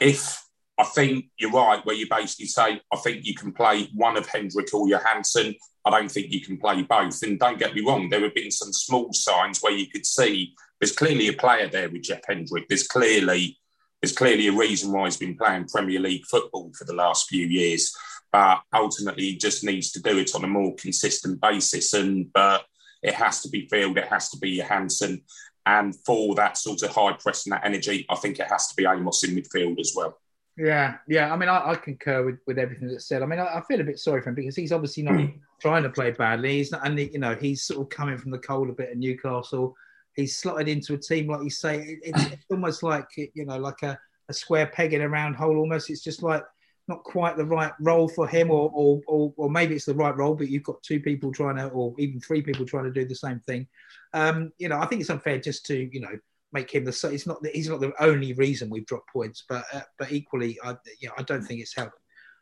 [0.00, 0.47] If
[0.78, 4.28] I think you're right, where you basically say, I think you can play one of
[4.28, 5.54] Hendrick or Johansen.
[5.84, 7.22] I don't think you can play both.
[7.22, 10.54] And don't get me wrong, there have been some small signs where you could see
[10.80, 12.68] there's clearly a player there with Jeff Hendrick.
[12.68, 13.58] There's clearly
[14.00, 17.46] there's clearly a reason why he's been playing Premier League football for the last few
[17.46, 17.92] years.
[18.32, 21.94] But ultimately, he just needs to do it on a more consistent basis.
[21.94, 22.64] And but
[23.02, 25.22] it has to be Field, it has to be Johansen.
[25.66, 28.76] And for that sort of high press and that energy, I think it has to
[28.76, 30.18] be Amos in midfield as well.
[30.58, 31.32] Yeah, yeah.
[31.32, 33.22] I mean, I, I concur with, with everything that's said.
[33.22, 35.84] I mean, I, I, feel a bit sorry for him because he's obviously not trying
[35.84, 36.58] to play badly.
[36.58, 38.98] He's not, and you know, he's sort of coming from the cold a bit at
[38.98, 39.76] Newcastle.
[40.16, 41.78] He's slotted into a team like you say.
[41.78, 43.96] It, it's, it's, almost like you know, like a,
[44.28, 45.58] a square peg in a round hole.
[45.58, 46.42] Almost, it's just like
[46.88, 50.16] not quite the right role for him, or, or or, or maybe it's the right
[50.16, 53.06] role, but you've got two people trying to, or even three people trying to do
[53.06, 53.68] the same thing.
[54.12, 56.18] Um, you know, I think it's unfair just to you know
[56.52, 57.10] make him the.
[57.12, 57.38] It's not.
[57.52, 61.14] He's not the only reason we've dropped points, but uh, but equally, I you know,
[61.18, 61.98] I don't think it's helped.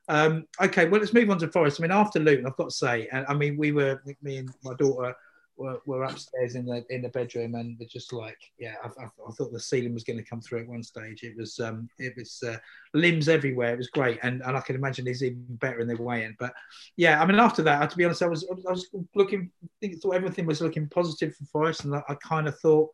[0.08, 1.80] Um, okay, well, let's move on to Forest.
[1.80, 4.50] I mean, after Luton, I've got to say, and I mean, we were me and
[4.62, 5.14] my daughter
[5.56, 9.04] were, were upstairs in the in the bedroom, and they're just like, yeah, I, I,
[9.06, 11.22] I thought the ceiling was going to come through at one stage.
[11.22, 12.56] It was um, it was uh,
[12.94, 13.74] limbs everywhere.
[13.74, 16.36] It was great, and, and I can imagine it's even better in the way in.
[16.38, 16.52] But
[16.96, 19.50] yeah, I mean, after that, to be honest, I was I was looking,
[19.82, 22.90] I thought everything was looking positive for Forest, and I, I kind of thought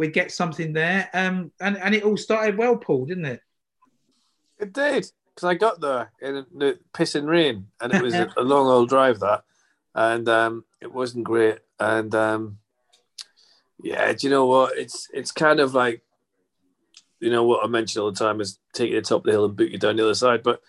[0.00, 1.10] we'd get something there.
[1.12, 3.42] Um, and and it all started well, Paul, didn't it?
[4.58, 8.42] It did because I got there in the pissing rain, and it was a, a
[8.42, 9.44] long old drive that,
[9.94, 11.58] and um, it wasn't great.
[11.78, 12.58] And um,
[13.82, 14.78] yeah, do you know what?
[14.78, 16.02] It's it's kind of like
[17.20, 19.44] you know what I mentioned all the time is taking the top of the hill
[19.44, 20.60] and boot you down the other side, but.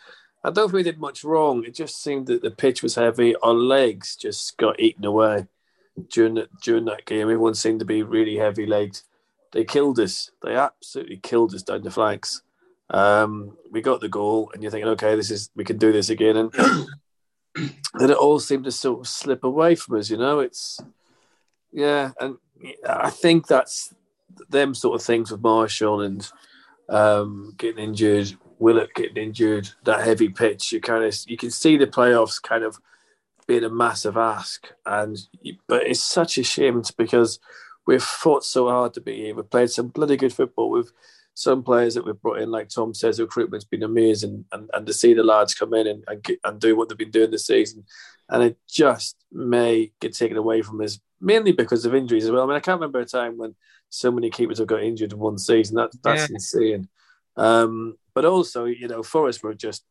[0.43, 1.63] I don't think we did much wrong.
[1.65, 3.35] It just seemed that the pitch was heavy.
[3.43, 5.45] Our legs just got eaten away
[6.09, 7.21] during the, during that game.
[7.21, 9.01] Everyone seemed to be really heavy legged
[9.51, 10.31] they killed us.
[10.43, 12.41] They absolutely killed us down the flanks.
[12.89, 16.09] Um, we got the goal, and you're thinking, okay, this is we can do this
[16.09, 16.51] again, and
[17.93, 20.09] then it all seemed to sort of slip away from us.
[20.09, 20.79] You know, it's
[21.71, 22.37] yeah, and
[22.87, 23.93] I think that's
[24.49, 26.29] them sort of things with Marshall and
[26.89, 30.71] um, getting injured, Willock getting injured, that heavy pitch.
[30.71, 32.77] You kind of you can see the playoffs kind of
[33.47, 35.17] being a massive ask, and
[35.67, 37.39] but it's such a shame because
[37.87, 39.35] we've fought so hard to be here.
[39.35, 40.91] We've played some bloody good football with
[41.33, 44.93] some players that we've brought in, like Tom says, recruitment's been amazing, and, and to
[44.93, 47.85] see the lads come in and, and, and do what they've been doing this season,
[48.29, 52.43] and it just may get taken away from us, mainly because of injuries as well.
[52.43, 53.55] I mean, I can't remember a time when
[53.89, 55.75] so many keepers have got injured in one season.
[55.75, 56.35] That, that's yeah.
[56.35, 56.89] insane.
[57.37, 59.83] Um, but also, you know, Forest were just,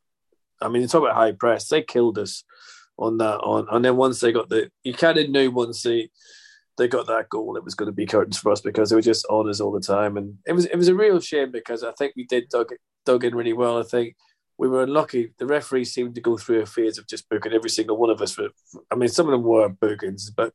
[0.61, 2.45] I mean, you talk about high press, they killed us
[2.99, 3.39] on that.
[3.39, 6.11] On and then once they got the, you kind of knew once they
[6.81, 9.03] they got that goal, it was going to be curtains for us because they were
[9.03, 11.85] just on us all the time, and it was it was a real shame because
[11.85, 12.73] I think we did dug
[13.05, 13.79] dug in really well.
[13.79, 14.17] I think
[14.57, 15.35] we were unlucky.
[15.39, 18.23] The referee seemed to go through a phase of just booking every single one of
[18.23, 18.33] us.
[18.33, 18.49] For,
[18.91, 20.55] I mean, some of them were bookings, but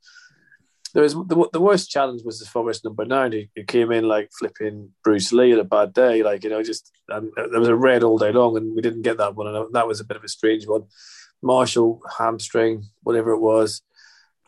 [0.95, 4.31] there was the, the worst challenge was the Forest number nine who, came in like
[4.38, 7.75] flipping Bruce Lee at a bad day, like you know, just and there was a
[7.75, 10.17] red all day long, and we didn't get that one, and that was a bit
[10.17, 10.85] of a strange one.
[11.43, 13.83] Marshall hamstring, whatever it was.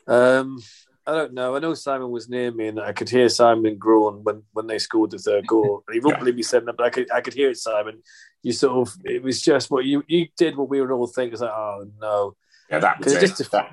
[0.08, 0.60] Um,
[1.08, 1.56] I don't know.
[1.56, 4.78] I know Simon was near me, and I could hear Simon groan when, when they
[4.78, 5.84] scored the third goal.
[5.92, 8.04] he won't believe me saying that, but I could I could hear it, Simon.
[8.44, 11.34] You sort of it was just what you you did what we were all thinking.
[11.34, 12.36] It's like, oh no,
[12.70, 13.22] yeah, that was it.
[13.22, 13.68] Just a,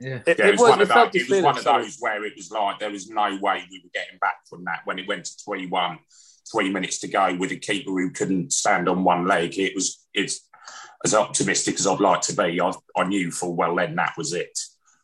[0.00, 2.34] Yeah, it, it, it, was, one of, those, it was one of those where it
[2.36, 5.24] was like there was no way we were getting back from that when it went
[5.24, 5.98] to 3 1,
[6.52, 9.58] three minutes to go with a keeper who couldn't stand on one leg.
[9.58, 10.46] It was, it's
[11.06, 12.60] as optimistic as I'd like to be.
[12.60, 14.58] I, I knew full well then that was it.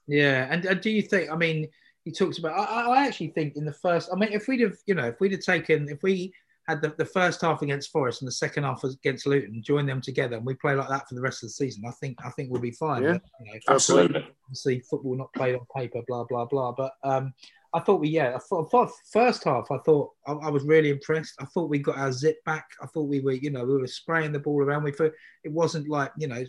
[0.07, 0.49] Yeah.
[0.51, 1.69] And uh, do you think, I mean,
[2.05, 4.77] he talks about, I, I actually think in the first, I mean, if we'd have,
[4.87, 6.33] you know, if we'd have taken, if we,
[6.71, 10.01] had the, the first half against Forest and the second half against Luton, join them
[10.01, 11.85] together, and we play like that for the rest of the season.
[11.87, 13.03] I think I think we'll be fine.
[13.03, 14.29] Yeah, but, you know, absolutely.
[14.53, 16.73] See football not played on paper, blah blah blah.
[16.73, 17.35] But um,
[17.75, 18.35] I thought we yeah.
[18.35, 21.35] I thought, thought first half, I thought I, I, was really impressed.
[21.41, 22.67] I thought we got our zip back.
[22.83, 24.85] I thought we were you know we were spraying the ball around.
[24.85, 25.13] We thought
[25.45, 26.43] it wasn't like you know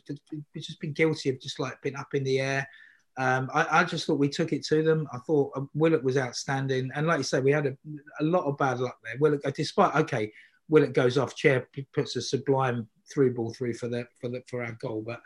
[0.54, 2.68] we've just been guilty of just like being up in the air.
[3.18, 5.08] Um, I, I, just thought we took it to them.
[5.14, 7.76] I thought uh, Willock was outstanding, and like you say, we had a,
[8.20, 9.16] a lot of bad luck there.
[9.20, 10.32] Willock, despite okay,
[10.70, 14.64] Willock goes off Chair, puts a sublime through ball through for the for the for
[14.64, 15.04] our goal.
[15.06, 15.20] But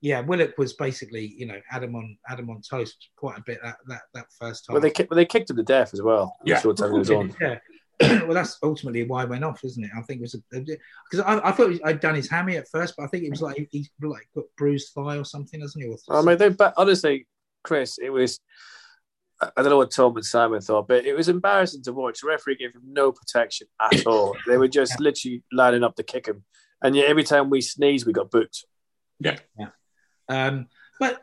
[0.00, 3.76] yeah, Willock was basically you know Adam on Adam on toast quite a bit that
[3.86, 4.74] that, that first time.
[4.74, 6.36] Well, they well, they kicked him to death as well.
[6.44, 7.34] Yeah, short time was on.
[7.40, 7.58] Yeah.
[8.24, 9.90] well, that's ultimately why he went off, isn't it?
[9.96, 10.36] I think it was
[11.10, 13.42] because I, I, thought I'd done his hammy at first, but I think it was
[13.42, 15.88] like he, he like got bruised thigh or something, doesn't he?
[15.88, 17.26] Or I mean, they honestly,
[17.62, 18.40] Chris, it was
[19.42, 22.20] I don't know what Tom and Simon thought, but it was embarrassing to watch.
[22.20, 24.36] The referee gave him no protection at all.
[24.46, 26.44] they were just literally lining up to kick him,
[26.82, 28.64] and yet every time we sneezed, we got booked.
[29.20, 29.68] Yeah, yeah.
[30.28, 31.22] Um, but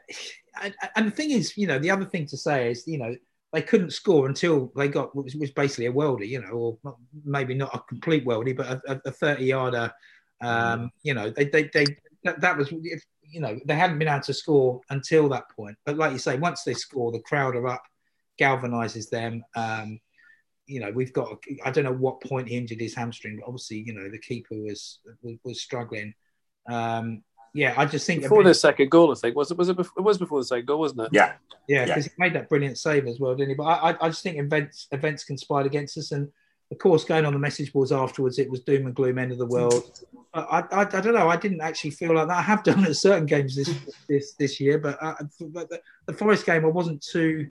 [0.95, 3.15] and the thing is, you know, the other thing to say is, you know,
[3.51, 6.97] they couldn't score until they got was, was basically a worldie, you know, or not,
[7.25, 9.91] maybe not a complete worldie, but a, a thirty yarder.
[10.41, 11.85] Um, you know, they they, they
[12.23, 15.77] that, that was you know they hadn't been able to score until that point.
[15.85, 17.83] But like you say, once they score, the crowd are up
[18.39, 19.43] galvanizes them.
[19.55, 19.99] Um,
[20.65, 21.43] you know, we've got.
[21.65, 24.55] I don't know what point he injured his hamstring, but obviously, you know, the keeper
[24.55, 26.13] was was, was struggling.
[26.69, 29.77] Um, yeah, I just think before the second goal, I think was it was it,
[29.77, 31.09] before, it was before the second goal, wasn't it?
[31.11, 31.33] Yeah,
[31.67, 32.11] yeah, because yeah.
[32.15, 33.55] he made that brilliant save as well, didn't he?
[33.55, 36.29] But I, I, just think events events conspired against us, and
[36.71, 39.39] of course, going on the message boards afterwards, it was doom and gloom, end of
[39.39, 39.99] the world.
[40.33, 41.29] I, I, I don't know.
[41.29, 42.37] I didn't actually feel like that.
[42.37, 43.73] I have done at certain games this
[44.07, 47.49] this this year, but, uh, but the, the Forest game, I wasn't too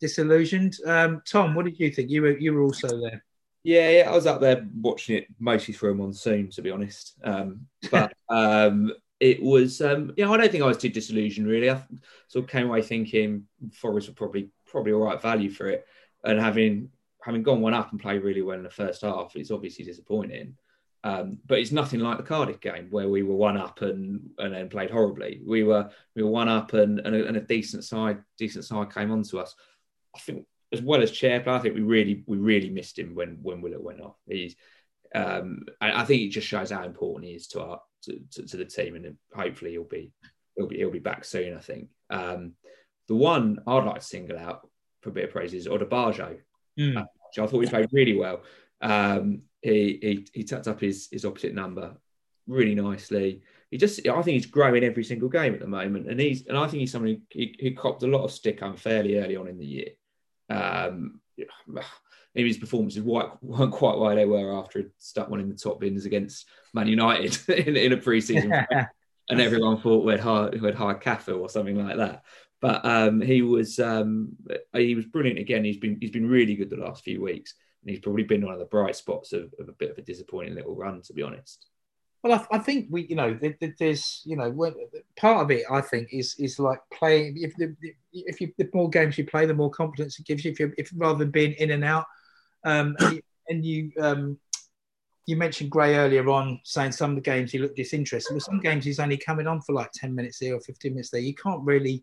[0.00, 0.76] disillusioned.
[0.84, 2.10] Um, Tom, what did you think?
[2.10, 3.24] You were you were also there.
[3.64, 7.14] Yeah, yeah, I was up there watching it mostly through a monsoon, to be honest.
[7.24, 11.70] Um, but um, it was, um, yeah, I don't think I was too disillusioned really.
[11.70, 11.82] I
[12.28, 15.86] sort of came away thinking Forest were probably probably all right value for it,
[16.24, 16.90] and having
[17.22, 20.56] having gone one up and played really well in the first half, it's obviously disappointing.
[21.04, 24.54] Um, but it's nothing like the Cardiff game where we were one up and and
[24.54, 25.40] then played horribly.
[25.44, 28.92] We were we were one up and and a, and a decent side decent side
[28.92, 29.54] came on to us.
[30.14, 33.38] I think as well as Chair I think we really we really missed him when
[33.42, 34.16] when Willock went off.
[34.26, 34.56] He's
[35.14, 38.46] um, I, I, think it just shows how important he is to our to, to,
[38.46, 40.12] to, the team, and hopefully he'll be
[40.56, 41.56] he'll be he'll be back soon.
[41.56, 42.52] I think um,
[43.08, 44.68] the one I'd like to single out
[45.00, 46.38] for a bit of praise is Odubajo.
[46.78, 46.96] Mm.
[46.96, 47.04] Uh,
[47.42, 48.42] I thought he played really well.
[48.80, 51.96] Um, he, he he tucked up his his opposite number
[52.46, 53.42] really nicely.
[53.70, 56.56] He just I think he's growing every single game at the moment, and he's and
[56.56, 59.58] I think he's somebody he, he copped a lot of stick unfairly early on in
[59.58, 59.88] the year.
[60.50, 61.20] Um,
[62.46, 66.04] his performances weren't quite where they were after he stuck one in the top bins
[66.04, 68.52] against Man United in, in a pre-season,
[69.30, 72.22] and everyone thought we'd hired, we'd hired Cafu or something like that.
[72.60, 74.36] But um, he was um,
[74.72, 75.64] he was brilliant again.
[75.64, 78.54] He's been he's been really good the last few weeks, and he's probably been one
[78.54, 81.22] of the bright spots of, of a bit of a disappointing little run, to be
[81.22, 81.66] honest.
[82.22, 83.38] Well, I, I, think we, you know,
[83.78, 84.52] there's, you know,
[85.16, 85.64] part of it.
[85.70, 87.36] I think is is like playing.
[87.38, 87.76] If the
[88.12, 90.50] if you the more games you play, the more confidence it gives you.
[90.50, 92.06] If you if rather than being in and out,
[92.64, 92.96] um,
[93.48, 94.38] and you, um,
[95.26, 98.34] you mentioned Gray earlier on saying some of the games he looked disinterested.
[98.34, 101.10] Well, some games he's only coming on for like ten minutes there or fifteen minutes
[101.10, 101.20] there.
[101.20, 102.02] You can't really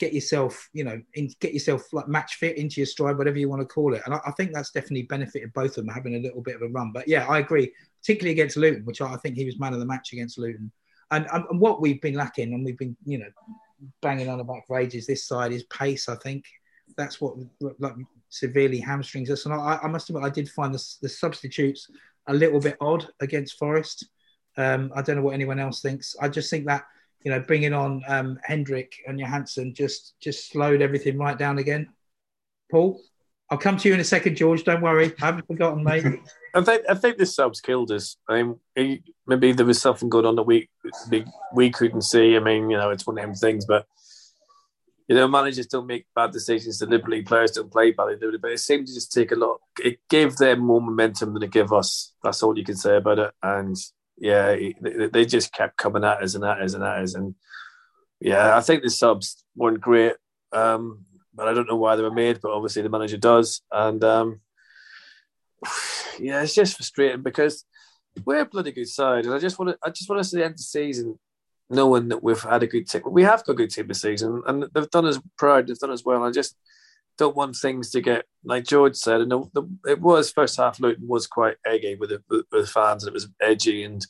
[0.00, 3.48] get yourself, you know, in, get yourself like match fit into your stride, whatever you
[3.48, 4.02] want to call it.
[4.06, 6.62] And I, I, think that's definitely benefited both of them having a little bit of
[6.62, 6.90] a run.
[6.92, 9.78] But yeah, I agree, particularly against Luton, which I, I think he was man of
[9.78, 10.72] the match against Luton.
[11.10, 13.30] And, and, and, what we've been lacking, and we've been, you know,
[14.00, 16.08] banging on about for ages, this side is pace.
[16.08, 16.44] I think
[16.96, 17.34] that's what
[17.78, 17.94] like
[18.30, 19.44] severely hamstrings us.
[19.44, 21.90] And I, I must admit, I did find the, the substitutes
[22.26, 24.08] a little bit odd against Forest.
[24.56, 26.16] Um, I don't know what anyone else thinks.
[26.20, 26.84] I just think that
[27.22, 31.88] you know, bringing on um, Hendrick and Johansen just just slowed everything right down again.
[32.70, 33.00] Paul,
[33.50, 34.64] I'll come to you in a second, George.
[34.64, 36.04] Don't worry, I haven't forgotten, mate.
[36.54, 38.16] I think I think this subs killed us.
[38.28, 38.42] I
[38.76, 40.68] mean, maybe there was something going on that we
[41.54, 42.36] we couldn't see.
[42.36, 43.86] I mean, you know, it's one of them things, but
[45.10, 47.22] you know, managers don't make bad decisions deliberately.
[47.22, 48.36] Players don't play badly, they?
[48.40, 49.58] But it seemed to just take a lot.
[49.82, 52.12] It gave them more momentum than it gave us.
[52.22, 53.32] That's all you can say about it.
[53.42, 53.76] And
[54.18, 54.54] yeah,
[55.12, 57.14] they just kept coming at us and at us and at us.
[57.16, 57.34] And
[58.20, 60.14] yeah, I think the subs weren't great.
[60.52, 63.62] Um, but I don't know why they were made, but obviously the manager does.
[63.72, 64.40] And um,
[66.20, 67.64] yeah, it's just frustrating because
[68.24, 70.36] we're a bloody good side, and I just want to I just want to see
[70.36, 71.18] the end of the season
[71.70, 73.02] knowing that we've had a good team.
[73.06, 75.68] We have got a good team this season, and they've done us proud.
[75.68, 76.24] They've done as well.
[76.24, 76.56] I just
[77.16, 79.20] don't want things to get like George said.
[79.20, 80.80] And the, the, it was first half.
[80.80, 84.04] Luton was quite eggy with the, with, with fans, and it was edgy, and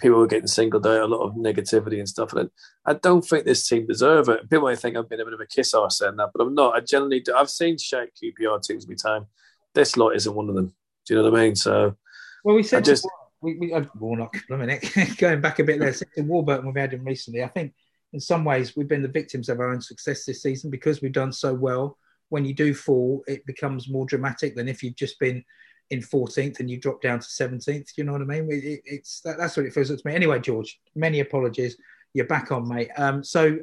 [0.00, 1.02] people were getting singled out.
[1.02, 2.32] A lot of negativity and stuff.
[2.32, 2.50] And
[2.86, 4.48] I don't think this team deserve it.
[4.48, 6.54] People might think I've been a bit of a kiss arse saying that, but I'm
[6.54, 6.74] not.
[6.74, 7.34] I generally do.
[7.34, 9.26] I've seen shake QPR teams be time.
[9.74, 10.74] This lot isn't one of them.
[11.06, 11.56] Do you know what I mean?
[11.56, 11.96] So,
[12.44, 13.06] well, we said just
[13.42, 14.84] we, we uh, Warnock, a minute,
[15.18, 17.42] going back a bit there, to Warburton, we've had him recently.
[17.42, 17.74] I think
[18.12, 21.12] in some ways we've been the victims of our own success this season because we've
[21.12, 21.98] done so well.
[22.28, 25.44] When you do fall, it becomes more dramatic than if you've just been
[25.90, 27.90] in 14th and you drop down to 17th.
[27.96, 28.48] You know what I mean?
[28.50, 30.14] It, it's that, that's what it feels like to me.
[30.14, 31.76] Anyway, George, many apologies.
[32.14, 32.90] You're back on, mate.
[32.96, 33.58] Um, so,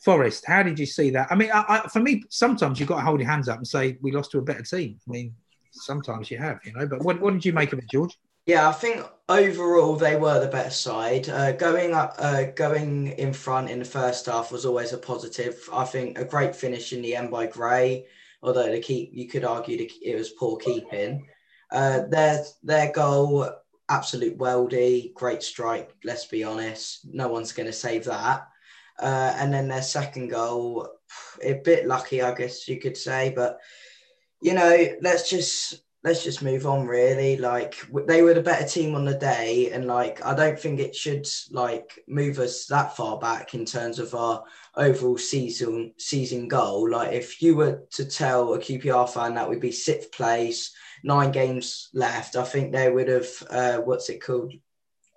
[0.00, 1.28] Forest, how did you see that?
[1.30, 3.66] I mean, I, I, for me, sometimes you've got to hold your hands up and
[3.66, 4.98] say we lost to a better team.
[5.06, 5.34] I mean,
[5.72, 6.86] sometimes you have, you know.
[6.86, 8.18] But what, what did you make of it, George?
[8.46, 11.28] Yeah, I think overall they were the better side.
[11.28, 15.68] Uh, going up, uh, going in front in the first half was always a positive.
[15.72, 18.06] I think a great finish in the end by Gray,
[18.42, 21.28] although the keep you could argue it was poor keeping.
[21.70, 23.48] Uh, their their goal,
[23.88, 25.94] absolute weldy, great strike.
[26.02, 28.48] Let's be honest, no one's going to save that.
[28.98, 30.88] Uh, and then their second goal,
[31.42, 33.58] a bit lucky, I guess you could say, but
[34.42, 37.36] you know, let's just let's just move on really.
[37.36, 40.94] Like they were the better team on the day and like i don't think it
[40.94, 44.42] should like move us that far back in terms of our
[44.76, 46.90] overall season season goal.
[46.90, 51.32] Like if you were to tell a qpr fan that we'd be sixth place nine
[51.32, 54.52] games left i think they would have uh what's it called?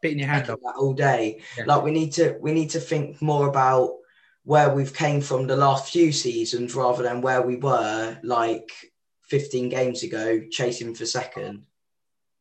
[0.02, 1.42] Beating your hand up all day.
[1.58, 1.64] Yeah.
[1.66, 3.92] like we need to we need to think more about
[4.46, 8.70] where we've came from the last few seasons rather than where we were like
[9.24, 11.64] 15 games ago chasing for second.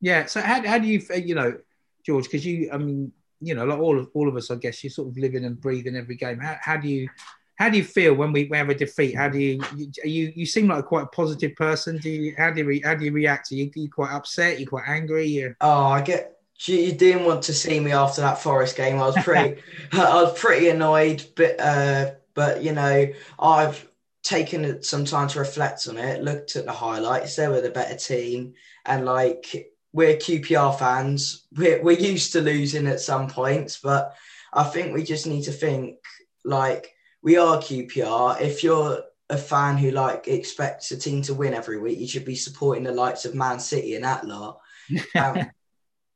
[0.00, 0.26] Yeah.
[0.26, 1.58] So how, how do you, you know,
[2.04, 4.82] George, because you, I mean, you know, like all of all of us, I guess,
[4.82, 6.38] you sort of living and breathing every game.
[6.38, 7.08] How, how do you,
[7.56, 9.16] how do you feel when we, have a defeat?
[9.16, 11.98] How do you, you, you seem like a quite a positive person.
[11.98, 13.52] Do you, how do you, how do you react?
[13.52, 14.56] Are you, are you quite upset?
[14.56, 15.26] Are you quite angry?
[15.26, 15.54] You...
[15.60, 18.96] Oh, I get, you didn't want to see me after that Forest game.
[18.96, 19.60] I was pretty,
[19.92, 23.88] I was pretty annoyed, but, uh, but you know, I've,
[24.22, 27.36] taken some time to reflect on it, looked at the highlights.
[27.36, 28.54] They were the better team,
[28.86, 34.14] and like we're QPR fans, we're we're used to losing at some points, but
[34.52, 35.98] I think we just need to think
[36.44, 38.40] like we are QPR.
[38.40, 42.24] If you're a fan who like expects a team to win every week, you should
[42.24, 44.60] be supporting the likes of Man City and that lot.
[45.16, 45.50] Um,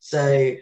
[0.01, 0.55] so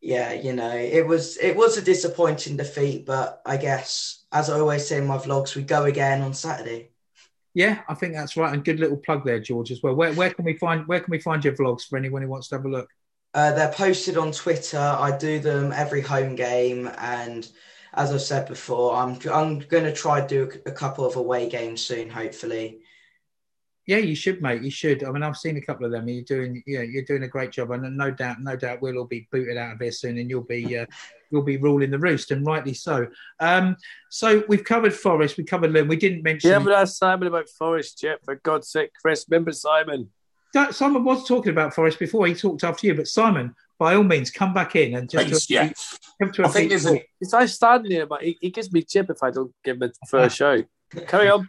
[0.00, 4.58] yeah, you know, it was it was a disappointing defeat, but I guess as I
[4.58, 6.90] always say in my vlogs, we go again on Saturday.
[7.52, 9.94] Yeah, I think that's right, and good little plug there, George, as well.
[9.94, 12.48] Where, where can we find where can we find your vlogs for anyone who wants
[12.48, 12.88] to have a look?
[13.34, 14.78] Uh, they're posted on Twitter.
[14.78, 17.48] I do them every home game, and
[17.92, 21.82] as I've said before, I'm I'm going to try do a couple of away games
[21.82, 22.80] soon, hopefully.
[23.86, 24.62] Yeah, you should, mate.
[24.62, 25.02] You should.
[25.02, 26.08] I mean, I've seen a couple of them.
[26.08, 29.04] You're doing, yeah, you're doing a great job, and no doubt, no doubt, we'll all
[29.04, 30.86] be booted out of here soon, and you'll be, uh,
[31.30, 33.06] you'll be ruling the roost, and rightly so.
[33.40, 33.76] Um,
[34.10, 35.88] so we've covered Forest, we covered Lynn.
[35.88, 36.50] We didn't mention.
[36.50, 38.24] Yeah, but ask Simon about Forest, yet.
[38.24, 40.10] For God's sake, Chris, remember Simon.
[40.72, 42.26] Simon was talking about Forest before.
[42.26, 45.50] He talked after you, but Simon, by all means, come back in and just Thanks,
[45.50, 45.72] yeah.
[46.20, 48.82] come to a I think there's a, I stand here, but he, he gives me
[48.82, 50.64] chip if I don't give him a first show.
[51.06, 51.48] Carry on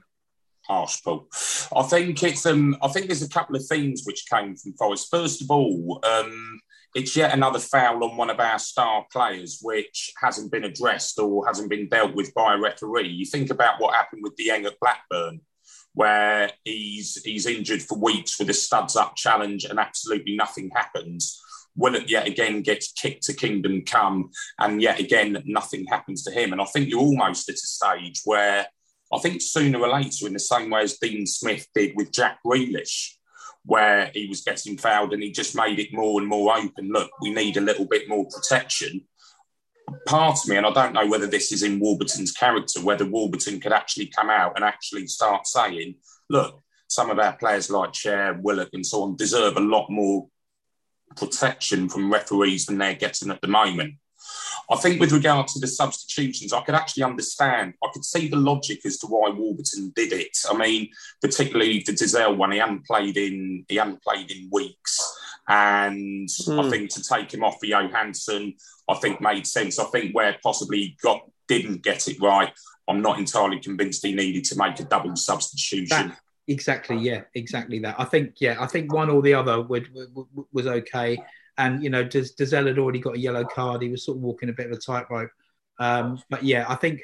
[0.68, 1.28] harsh, Paul.
[1.76, 5.10] I think it's um, I think there's a couple of themes which came from Forest.
[5.12, 6.60] First of all, um,
[6.94, 11.46] it's yet another foul on one of our star players, which hasn't been addressed or
[11.48, 13.08] hasn't been dealt with by a referee.
[13.08, 15.42] You think about what happened with Dieng at Blackburn,
[15.94, 21.42] where he's he's injured for weeks with a studs up challenge and absolutely nothing happens.
[21.76, 26.52] Willock yet again gets kicked to kingdom come, and yet again nothing happens to him.
[26.52, 28.68] And I think you're almost at a stage where
[29.14, 32.40] I think sooner or later, in the same way as Dean Smith did with Jack
[32.46, 33.16] Grealish,
[33.66, 36.90] where he was getting fouled and he just made it more and more open.
[36.90, 39.02] Look, we need a little bit more protection.
[40.08, 43.60] Part of me, and I don't know whether this is in Warburton's character, whether Warburton
[43.60, 45.96] could actually come out and actually start saying,
[46.30, 50.28] look, some of our players like Chair, Willock, and so on deserve a lot more
[51.16, 53.96] protection from referees than they're getting at the moment.
[54.70, 57.74] I think with regard to the substitutions, I could actually understand.
[57.84, 60.38] I could see the logic as to why Warburton did it.
[60.50, 60.90] I mean,
[61.22, 65.18] particularly the Dozzell one, he hadn't played in he hadn't played in weeks,
[65.48, 66.60] and mm.
[66.60, 66.70] I hmm.
[66.70, 68.56] think to take him off for Johansen,
[68.90, 69.80] I think made sense.
[69.80, 72.52] I think where possibly got didn't get it right,
[72.88, 75.88] I'm not entirely convinced he needed to make a double substitution.
[75.90, 76.18] That,
[76.48, 77.96] exactly, yeah, exactly that.
[78.00, 81.18] I think, yeah, I think one or the other would, would, was okay.
[81.66, 83.82] And you know, Dozzell had already got a yellow card.
[83.82, 85.32] He was sort of walking a bit of a tightrope.
[85.80, 87.02] Um, but yeah, I think.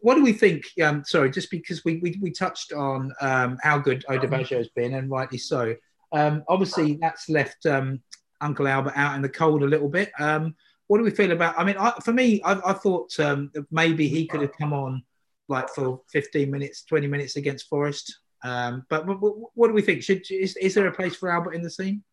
[0.00, 0.64] What do we think?
[0.80, 4.94] Um, sorry, just because we we, we touched on um, how good Odubajo has been,
[4.94, 5.74] and rightly so.
[6.12, 8.00] Um, obviously, that's left um,
[8.40, 10.12] Uncle Albert out in the cold a little bit.
[10.20, 10.54] Um,
[10.86, 11.58] what do we feel about?
[11.58, 15.02] I mean, I, for me, I, I thought um, maybe he could have come on
[15.48, 18.18] like for 15 minutes, 20 minutes against Forest.
[18.44, 20.02] Um, but, but, but, what do we think?
[20.02, 22.04] Should is, is there a place for Albert in the team?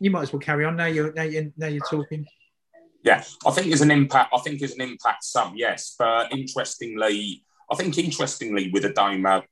[0.00, 0.86] You might as well carry on now.
[0.86, 2.26] You're now you're, now you're talking.
[3.04, 4.32] Yeah, I think there's an impact.
[4.34, 5.24] I think there's an impact.
[5.24, 9.42] Some yes, but interestingly, I think interestingly with Adomah, uh,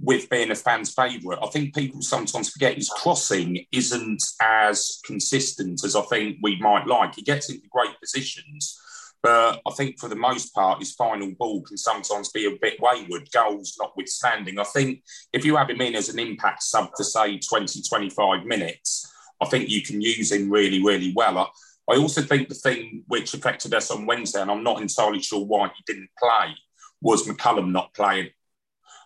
[0.00, 1.38] with being a fan's favourite.
[1.42, 6.86] I think people sometimes forget his crossing isn't as consistent as I think we might
[6.86, 7.14] like.
[7.14, 8.78] He gets into great positions,
[9.22, 12.78] but I think for the most part, his final ball can sometimes be a bit
[12.80, 14.58] wayward, goals notwithstanding.
[14.58, 18.44] I think if you have him in as an impact sub for, say, 20, 25
[18.44, 21.38] minutes, I think you can use him really, really well.
[21.38, 21.46] I,
[21.92, 25.44] I also think the thing which affected us on Wednesday, and I'm not entirely sure
[25.44, 26.54] why he didn't play,
[27.00, 28.30] was McCallum not playing.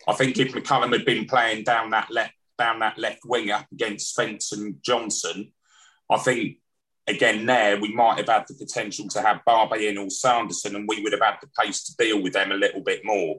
[0.08, 3.66] I think if McCallum had been playing down that left down that left wing up
[3.72, 5.52] against Spence and Johnson,
[6.10, 6.58] I think
[7.06, 10.88] again there we might have had the potential to have Barbet in or Sanderson, and
[10.88, 13.36] we would have had the pace to deal with them a little bit more.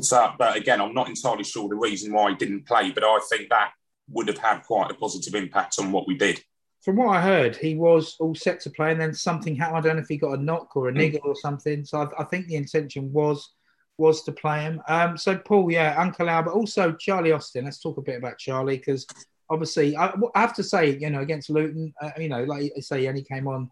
[0.00, 3.20] So, but again, I'm not entirely sure the reason why he didn't play, but I
[3.30, 3.70] think that
[4.10, 6.42] would have had quite a positive impact on what we did.
[6.82, 9.78] From what I heard, he was all set to play, and then something happened.
[9.78, 11.84] I don't know if he got a knock or a niggle or something.
[11.84, 13.52] So I, I think the intention was
[13.98, 14.80] was to play him.
[14.88, 17.64] Um, so Paul, yeah, Uncle Al, but also Charlie Austin.
[17.64, 19.06] Let's talk a bit about Charlie because
[19.50, 22.80] obviously I, I, have to say, you know, against Luton, uh, you know, like I
[22.80, 23.70] say, he only came on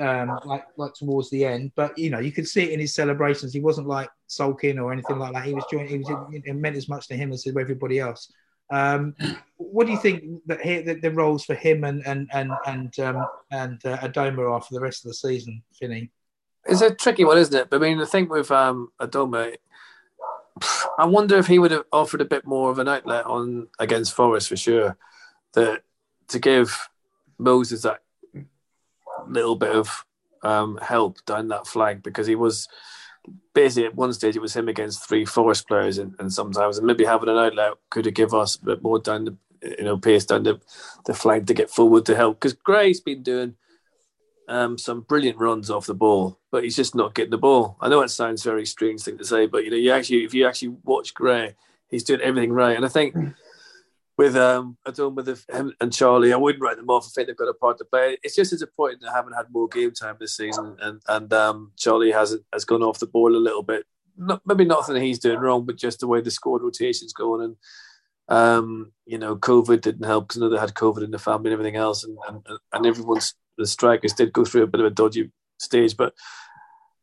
[0.00, 2.94] um, like like towards the end, but you know, you could see it in his
[2.94, 3.52] celebrations.
[3.52, 5.44] He wasn't like sulking or anything like that.
[5.44, 5.88] He was joining.
[5.88, 8.32] He was it meant as much to him as to everybody else.
[8.70, 9.14] Um,
[9.56, 13.26] what do you think that here the, roles for him and and and and um,
[13.50, 16.10] and uh, Adomah are for the rest of the season, Finney?
[16.66, 17.70] It's a tricky one, isn't it?
[17.70, 19.56] But I mean, the thing with um, Adomah,
[20.98, 24.14] I wonder if he would have offered a bit more of an outlet on against
[24.14, 24.96] Forest for sure.
[25.54, 25.82] That
[26.28, 26.88] to give
[27.38, 28.02] Moses that
[29.26, 30.04] little bit of
[30.42, 32.68] um, help down that flank because he was
[33.54, 36.86] basically at one stage it was him against three Forest players and, and sometimes and
[36.86, 39.98] maybe having an outlet could have give us a bit more down the you know
[39.98, 40.60] pace down the,
[41.06, 43.54] the flank to get forward to help because Gray's been doing
[44.48, 47.76] um, some brilliant runs off the ball, but he's just not getting the ball.
[47.80, 50.34] I know it sounds very strange thing to say, but you know, you actually if
[50.34, 51.54] you actually watch Gray,
[51.88, 52.76] he's doing everything right.
[52.76, 53.14] And I think
[54.18, 57.06] with um, I don't with him and Charlie, I wouldn't write them off.
[57.06, 58.18] I think they've got a part to play.
[58.22, 62.10] It's just disappointing they haven't had more game time this season, and and um, Charlie
[62.10, 63.86] has has gone off the ball a little bit.
[64.16, 67.56] Not, maybe nothing he's doing wrong, but just the way the squad rotation's going and.
[68.30, 71.76] Um, you know, COVID didn't help because another had COVID in the family and everything
[71.76, 75.32] else, and, and, and everyone's the strikers did go through a bit of a dodgy
[75.58, 75.96] stage.
[75.96, 76.12] But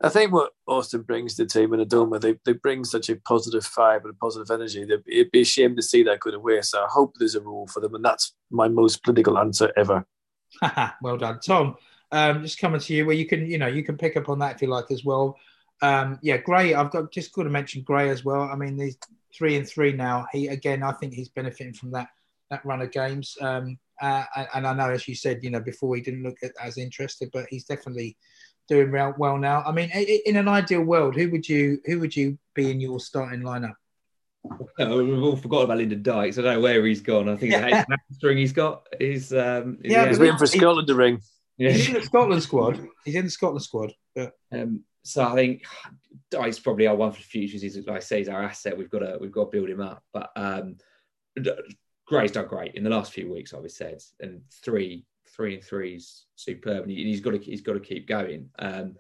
[0.02, 3.16] I think what Austin brings to the team in Adomah, they, they bring such a
[3.16, 4.84] positive vibe and a positive energy.
[4.84, 6.62] That it'd be a shame to see that go away.
[6.62, 7.96] So I hope there's a rule for them.
[7.96, 10.06] And that's my most political answer ever.
[11.02, 11.40] well done.
[11.40, 11.78] Tom,
[12.12, 14.40] um, just coming to you where you can, you know, you can pick up on
[14.40, 15.38] that if you like as well.
[15.82, 18.44] Um, yeah, Gray, I've got just got to mention Gray as well.
[18.44, 18.98] I mean, these
[19.34, 20.26] three and three now.
[20.32, 22.10] He again, I think he's benefiting from that
[22.50, 23.38] that run of games.
[23.42, 24.24] Um, uh,
[24.54, 27.46] and I know, as you said, you know, before he didn't look as interested, but
[27.50, 28.18] he's definitely
[28.68, 29.64] doing well now.
[29.66, 33.00] I mean, in an ideal world, who would you who would you be in your
[33.00, 33.76] starting lineup?
[34.80, 36.38] Oh, we've all forgotten about Lyndon Dykes.
[36.38, 37.30] I don't know where he's gone.
[37.30, 37.84] I think yeah.
[37.90, 41.20] the string he's got is um, yeah, he's waiting for Scotland to ring.
[41.58, 41.72] Yeah.
[41.72, 42.86] He's in the Scotland squad.
[43.06, 43.94] He's in the Scotland squad.
[44.14, 44.34] But...
[44.52, 45.64] Um, so I think
[46.32, 47.58] Dykes probably our one for the future.
[47.58, 48.78] He's like I say, he's our asset.
[48.78, 50.04] We've got to we've got to build him up.
[50.14, 50.78] But um,
[52.06, 55.06] Gray's done great in the last few weeks, I've said, and three,
[55.36, 58.50] three and threes superb, and he's got to he's got to keep going.
[58.60, 58.96] Um,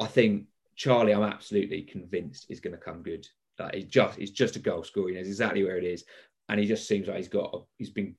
[0.00, 0.46] I think
[0.76, 3.26] Charlie, I'm absolutely convinced is going to come good.
[3.58, 5.08] Like he's just he's just a goal scorer.
[5.08, 6.04] He knows exactly where it is,
[6.48, 8.14] and he just seems like he's got a, he's been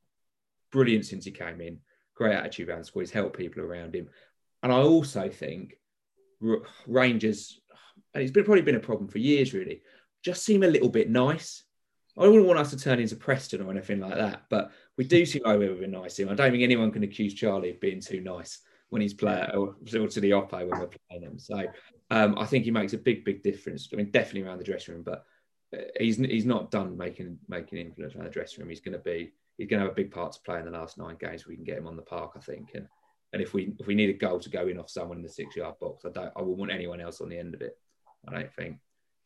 [0.72, 1.80] brilliant since he came in.
[2.16, 3.02] Great attitude around the squad.
[3.02, 4.10] He's helped people around him,
[4.64, 5.74] and I also think
[6.88, 7.60] Rangers,
[8.14, 9.54] and it's been, probably been a problem for years.
[9.54, 9.82] Really,
[10.24, 11.64] just seem a little bit nice.
[12.18, 15.26] I wouldn't want us to turn into Preston or anything like that, but we do
[15.26, 16.20] seem like we've been nice.
[16.20, 19.76] I don't think anyone can accuse Charlie of being too nice when he's playing or,
[20.00, 21.40] or to the oppo when we're playing him.
[21.40, 21.64] So
[22.12, 23.90] um, I think he makes a big, big difference.
[23.92, 25.26] I mean, definitely around the dressing room, but
[25.76, 28.70] uh, he's he's not done making making influence around the dressing room.
[28.70, 30.72] He's going to be he's going to have a big part to play in the
[30.72, 31.46] last nine games.
[31.46, 32.88] We can get him on the park, I think, and
[33.34, 35.30] and if we if we need a goal to go in off someone in the
[35.30, 37.78] six yard box, I don't I wouldn't want anyone else on the end of it.
[38.28, 38.78] I don't think.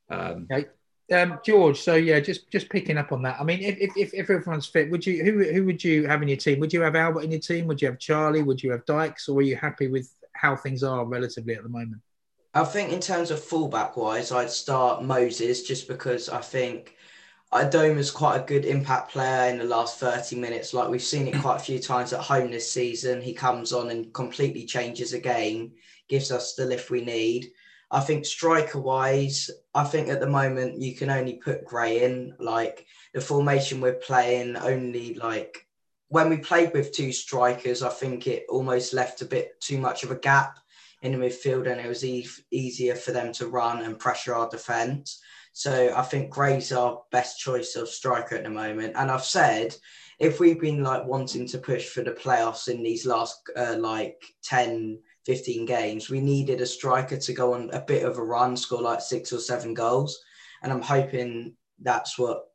[0.10, 0.68] Um, Okay.
[1.12, 3.40] Um, George, so yeah, just just picking up on that.
[3.40, 6.28] I mean, if, if, if, everyone's fit, would you who who would you have in
[6.28, 6.60] your team?
[6.60, 7.66] Would you have Albert in your team?
[7.68, 8.44] Would you have Charlie?
[8.44, 9.28] Would you have Dykes?
[9.28, 12.02] Or were you happy with how things are relatively at the moment?
[12.54, 16.96] I think in terms of fullback wise, I'd start Moses just because I think
[17.54, 20.74] Adomah's quite a good impact player in the last 30 minutes.
[20.74, 23.22] Like we've seen it quite a few times at home this season.
[23.22, 25.72] He comes on and completely changes a game,
[26.08, 27.52] gives us the lift we need.
[27.92, 32.36] I think striker wise, I think at the moment you can only put Gray in.
[32.40, 35.66] Like the formation we're playing, only like
[36.10, 40.04] when we played with two strikers, I think it almost left a bit too much
[40.04, 40.60] of a gap
[41.02, 44.50] in the midfield and it was e- easier for them to run and pressure our
[44.50, 45.20] defence.
[45.54, 48.94] So I think Gray's our best choice of striker at the moment.
[48.96, 49.76] And I've said
[50.20, 54.22] if we've been like wanting to push for the playoffs in these last uh, like
[54.44, 55.00] 10,
[55.30, 58.82] 15 games, we needed a striker to go on a bit of a run, score
[58.82, 60.20] like six or seven goals.
[60.64, 62.46] And I'm hoping that's what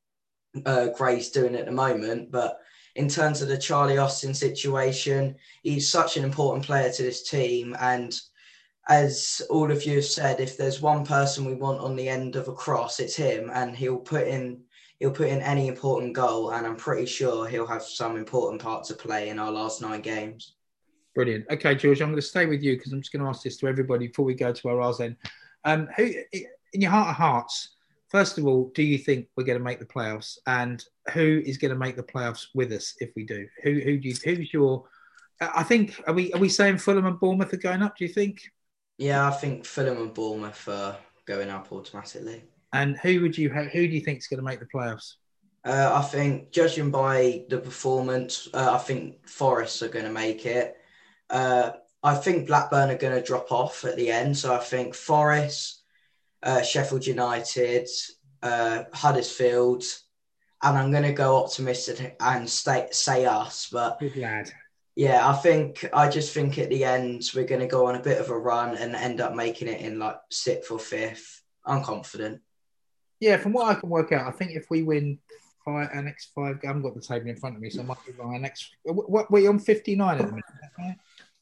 [0.66, 2.32] uh, Gray's doing at the moment.
[2.32, 2.58] But
[2.96, 7.76] in terms of the Charlie Austin situation, he's such an important player to this team.
[7.78, 8.12] And
[8.88, 12.34] as all of you have said, if there's one person we want on the end
[12.34, 14.60] of a cross, it's him, and he'll put in
[14.98, 18.82] he'll put in any important goal, and I'm pretty sure he'll have some important part
[18.86, 20.53] to play in our last nine games.
[21.14, 21.46] Brilliant.
[21.50, 23.56] Okay, George, I'm going to stay with you because I'm just going to ask this
[23.58, 25.16] to everybody before we go to our then.
[25.64, 27.76] Um, who, in your heart of hearts,
[28.08, 31.58] first of all, do you think we're going to make the playoffs, and who is
[31.58, 33.46] going to make the playoffs with us if we do?
[33.62, 34.84] Who who do you, who's your?
[35.40, 37.96] I think are we are we saying Fulham and Bournemouth are going up?
[37.96, 38.42] Do you think?
[38.98, 40.96] Yeah, I think Fulham and Bournemouth are
[41.26, 42.44] going up automatically.
[42.72, 45.14] And who would you have, who do you think is going to make the playoffs?
[45.64, 50.44] Uh, I think, judging by the performance, uh, I think Forest are going to make
[50.44, 50.76] it.
[51.30, 51.72] Uh,
[52.02, 54.36] I think Blackburn are going to drop off at the end.
[54.36, 55.82] So I think Forest,
[56.42, 57.88] uh, Sheffield United,
[58.42, 59.84] uh, Huddersfield,
[60.62, 63.68] and I'm going to go optimistic and stay, say us.
[63.72, 64.50] But Good lad.
[64.94, 68.02] yeah, I think I just think at the end we're going to go on a
[68.02, 71.42] bit of a run and end up making it in like sixth or fifth.
[71.64, 72.42] I'm confident.
[73.20, 75.18] Yeah, from what I can work out, I think if we win
[75.64, 77.84] five, our next five, I haven't got the table in front of me, so I
[77.84, 78.34] might be wrong.
[78.34, 80.98] Our next, what we're on 59 at the minute.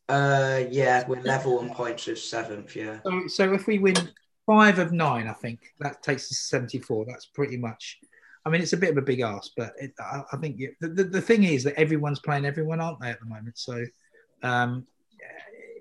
[0.09, 0.65] Is that right?
[0.65, 2.75] Uh, yeah, we're level on points with seventh.
[2.77, 3.01] Yeah.
[3.05, 3.97] So, so if we win
[4.47, 7.07] five of nine, I think that takes us to 74.
[7.07, 7.99] That's pretty much.
[8.45, 10.73] I mean, it's a bit of a big ask, but it, I, I think you,
[10.81, 13.57] the, the the thing is that everyone's playing everyone, aren't they, at the moment?
[13.57, 13.85] So,
[14.43, 14.87] um,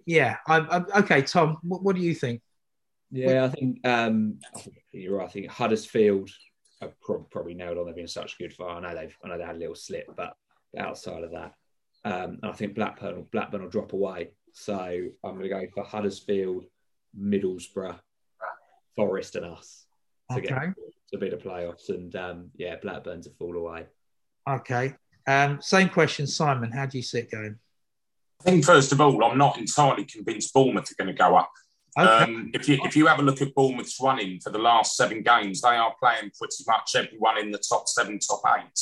[0.06, 0.38] yeah.
[0.48, 2.42] I, I, okay, Tom, what, what do you think?
[3.12, 4.40] Yeah, I think um,
[4.92, 5.28] you're right.
[5.28, 6.30] I think Huddersfield
[6.82, 7.86] are pro- probably nailed on.
[7.86, 8.70] They've been such good for.
[8.70, 9.18] I know they've.
[9.24, 10.34] I know they had a little slip, but
[10.78, 11.54] outside of that,
[12.04, 14.32] um, I think Blackburn Blackburn will drop away.
[14.54, 16.66] So I'm going to go for Huddersfield,
[17.18, 18.00] Middlesbrough,
[18.96, 19.86] Forest, and us
[20.32, 20.48] to Okay.
[20.50, 20.74] get
[21.14, 21.90] to be the playoffs.
[21.90, 23.86] And um, yeah, Blackburn to fall away.
[24.50, 24.96] Okay.
[25.28, 26.72] Um, same question, Simon.
[26.72, 27.58] How do you see it going?
[28.42, 31.52] I think first of all, I'm not entirely convinced Bournemouth are going to go up.
[31.98, 32.10] Okay.
[32.24, 35.22] Um, if you if you have a look at Bournemouth's running for the last seven
[35.22, 38.80] games, they are playing pretty much everyone in the top seven, top eight.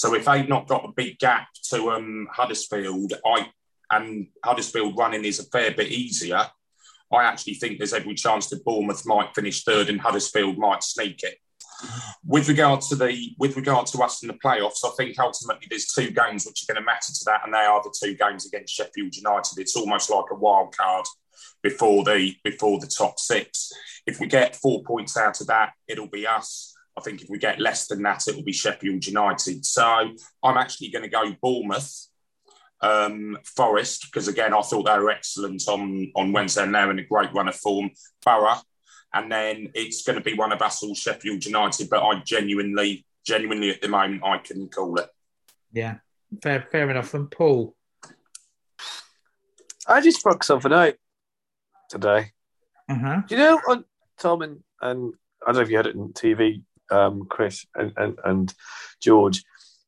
[0.00, 3.50] So if they've not got a big gap to um, Huddersfield, I
[3.90, 6.40] and Huddersfield running is a fair bit easier.
[7.12, 11.22] I actually think there's every chance that Bournemouth might finish third and Huddersfield might sneak
[11.22, 11.36] it.
[12.24, 15.92] With regard to the with regard to us in the playoffs, I think ultimately there's
[15.92, 18.46] two games which are going to matter to that, and they are the two games
[18.46, 19.58] against Sheffield United.
[19.58, 21.04] It's almost like a wild card
[21.62, 23.70] before the before the top six.
[24.06, 26.74] If we get four points out of that, it'll be us.
[27.00, 29.64] I think if we get less than that, it'll be Sheffield United.
[29.64, 29.84] So
[30.42, 32.08] I'm actually going to go Bournemouth,
[32.82, 36.98] um, Forest, because again I thought they were excellent on on Wednesday and they're in
[36.98, 37.90] a great run of form.
[38.24, 38.60] Borough,
[39.14, 41.88] and then it's going to be one of us all Sheffield United.
[41.88, 45.08] But I genuinely, genuinely at the moment I can call it.
[45.72, 45.96] Yeah.
[46.42, 47.14] Fair, fair enough.
[47.14, 47.74] And Paul.
[49.86, 50.94] I just worked something out
[51.88, 52.32] today.
[52.88, 53.22] Uh-huh.
[53.26, 53.84] Do you know on
[54.18, 57.92] Tom and, and I don't know if you had it on TV, um, Chris and,
[57.96, 58.54] and, and
[59.00, 59.42] George,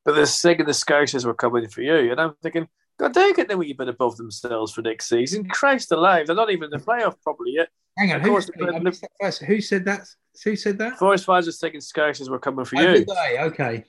[0.04, 3.48] but they're saying the Scousers were coming for you, and I'm thinking, God, they get
[3.48, 5.48] them a wee bit above themselves for next season.
[5.48, 7.68] Christ alive, they're not even in the playoff probably yet.
[7.98, 8.16] Hang on.
[8.16, 9.42] Of Who, course, I missed that first.
[9.42, 10.06] who said that?
[10.44, 10.98] Who said that?
[10.98, 13.38] Forest fans are thinking Scousers were coming for Oh, you, did they?
[13.40, 13.84] Okay.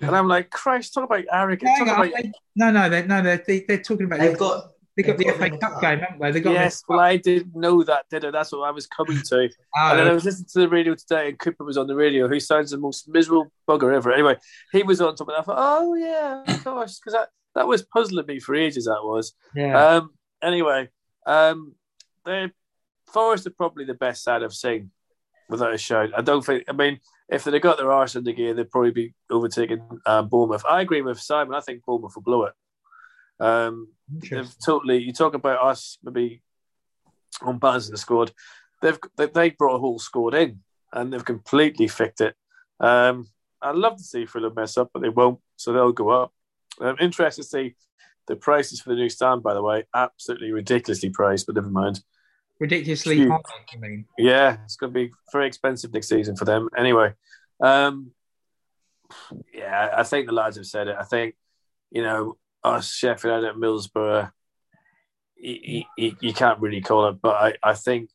[0.00, 1.70] and I'm like, Christ, talk about arrogant.
[1.70, 2.08] Hang Talk on.
[2.08, 4.20] about, No, no, they're, no, they're, they, they're talking about.
[4.20, 5.80] They've got they got the FA Cup up.
[5.80, 6.30] game, haven't they?
[6.32, 8.30] They got yes, well, I didn't know that, did I?
[8.32, 9.48] That's what I was coming to.
[9.78, 11.94] Oh, And then I was listening to the radio today, and Cooper was on the
[11.94, 14.12] radio, who sounds the most miserable bugger ever.
[14.12, 14.36] Anyway,
[14.72, 17.82] he was on top, and I thought, oh, yeah, of course, because that, that was
[17.82, 19.34] puzzling me for ages, that was.
[19.54, 19.78] yeah.
[19.96, 20.10] Um,
[20.42, 20.88] anyway,
[21.26, 21.74] um,
[22.24, 22.50] the
[23.06, 24.90] Forest are probably the best side I've seen.
[25.48, 26.10] without a shout.
[26.16, 26.64] I don't think.
[26.68, 29.80] I mean, if they'd have got their arse in the gear, they'd probably be overtaking
[30.06, 30.64] um, Bournemouth.
[30.68, 31.54] I agree with Simon.
[31.54, 32.52] I think Bournemouth will blow it.
[33.40, 34.98] Um, they've totally.
[34.98, 36.42] You talk about us maybe
[37.42, 38.32] on balance in the squad.
[38.82, 40.60] They've they, they brought a whole squad in
[40.92, 42.34] and they've completely fixed it.
[42.80, 43.26] Um,
[43.60, 46.32] I'd love to see Fulham mess up, but they won't, so they'll go up.
[46.80, 47.74] I'm interested to see
[48.28, 49.42] the prices for the new stand.
[49.42, 52.00] By the way, absolutely ridiculously priced, but never mind.
[52.60, 53.38] Ridiculously high,
[53.72, 54.04] I mean.
[54.16, 56.68] Yeah, it's going to be very expensive next season for them.
[56.76, 57.14] Anyway,
[57.60, 58.12] um,
[59.52, 60.96] yeah, I think the lads have said it.
[60.98, 61.34] I think,
[61.90, 64.30] you know, us Sheffield at Middlesbrough,
[65.36, 68.10] you, you, you, can't really call it, but I, I think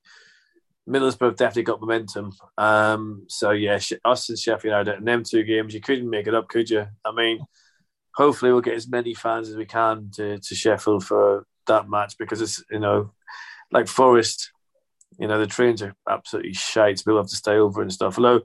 [0.88, 2.34] Middlesbrough have definitely got momentum.
[2.58, 6.36] Um, so, yeah, us and Sheffield United in them two games, you couldn't make it
[6.36, 6.86] up, could you?
[7.06, 7.40] I mean,
[8.16, 12.18] hopefully we'll get as many fans as we can to, to Sheffield for that match
[12.18, 13.14] because it's, you know,
[13.72, 14.52] like Forest,
[15.18, 17.04] you know, the trains are absolutely shite.
[17.06, 18.18] We'll have to stay over and stuff.
[18.18, 18.42] Although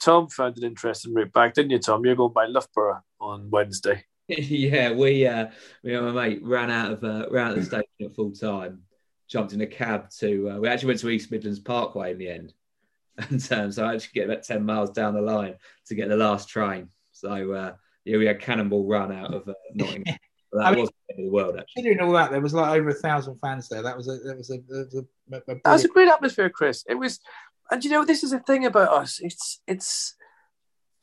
[0.00, 2.04] Tom found an interesting route back, didn't you, Tom?
[2.04, 4.04] You're going by Loughborough on Wednesday.
[4.28, 5.46] Yeah, we, uh,
[5.84, 8.32] me and my mate ran out of uh, ran out of the station at full
[8.32, 8.82] time,
[9.28, 10.50] jumped in a cab to.
[10.50, 12.52] Uh, we actually went to East Midlands Parkway in the end,
[13.18, 15.54] and um, so I actually get about ten miles down the line
[15.86, 16.88] to get the last train.
[17.12, 17.74] So uh,
[18.04, 20.16] yeah, we had cannonball run out of uh, Nottingham.
[20.52, 21.82] that I mean, was the, the world actually.
[21.82, 23.82] Considering all that, there was like over a thousand fans there.
[23.82, 26.08] That was a that was a, that was a, a, a that was a great
[26.08, 26.84] atmosphere, Chris.
[26.88, 27.20] It was,
[27.70, 29.20] and you know, this is the thing about us.
[29.20, 30.16] It's it's.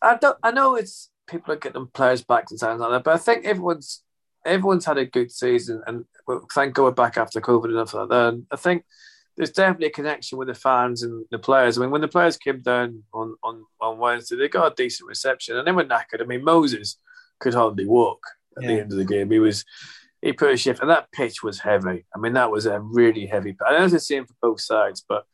[0.01, 0.37] I don't.
[0.43, 3.45] I know it's people are getting players back and things like that, but I think
[3.45, 4.03] everyone's
[4.45, 6.05] everyone's had a good season, and
[6.53, 8.33] thank God we're back after COVID and stuff like that.
[8.33, 8.85] And I think
[9.35, 11.77] there's definitely a connection with the fans and the players.
[11.77, 15.07] I mean, when the players came down on on on Wednesday, they got a decent
[15.07, 16.21] reception, and they were knackered.
[16.21, 16.99] I mean, Moses
[17.39, 18.21] could hardly walk
[18.57, 18.69] at yeah.
[18.69, 19.31] the end of the game.
[19.31, 19.65] He was
[20.21, 22.05] he put a shift, and that pitch was heavy.
[22.15, 23.53] I mean, that was a really heavy.
[23.53, 23.61] Pitch.
[23.67, 25.25] I know it's the same for both sides, but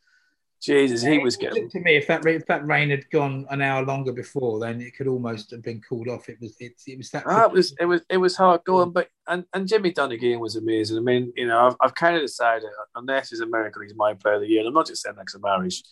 [0.60, 1.70] Jesus, he was good.
[1.70, 4.94] To me, if that if that rain had gone an hour longer before, then it
[4.94, 6.28] could almost have been called off.
[6.28, 7.24] It was it, it was that.
[7.26, 10.38] Ah, it was it was it was hard going, but and, and Jimmy Dunne again
[10.38, 10.98] was amazing.
[10.98, 14.34] I mean, you know, I've, I've kind of decided unless he's American, he's my player
[14.34, 14.60] of the year.
[14.60, 15.82] And I'm not just saying that because Irish,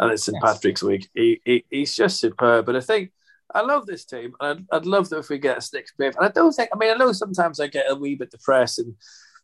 [0.00, 0.54] and it's St yes.
[0.54, 1.08] Patrick's week.
[1.14, 2.66] He, he he's just superb.
[2.66, 3.12] But I think
[3.54, 6.16] I love this team, and I'd, I'd love that if we get a sixth fifth.
[6.16, 6.70] And I don't think.
[6.74, 8.96] I mean, I know sometimes I get a wee bit depressed and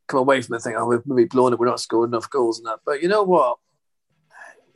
[0.09, 1.59] come away from the thing, oh, we've maybe blown it.
[1.59, 2.81] We're not scoring enough goals and that.
[2.85, 3.59] But you know what?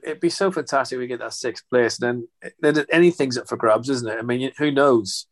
[0.02, 2.28] It'd be so fantastic if we get that sixth place, then,
[2.60, 4.18] then anything's up for grabs, isn't it?
[4.18, 5.26] I mean, who knows?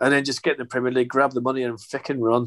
[0.00, 2.46] And then just get the Premier League, grab the money, and fucking run.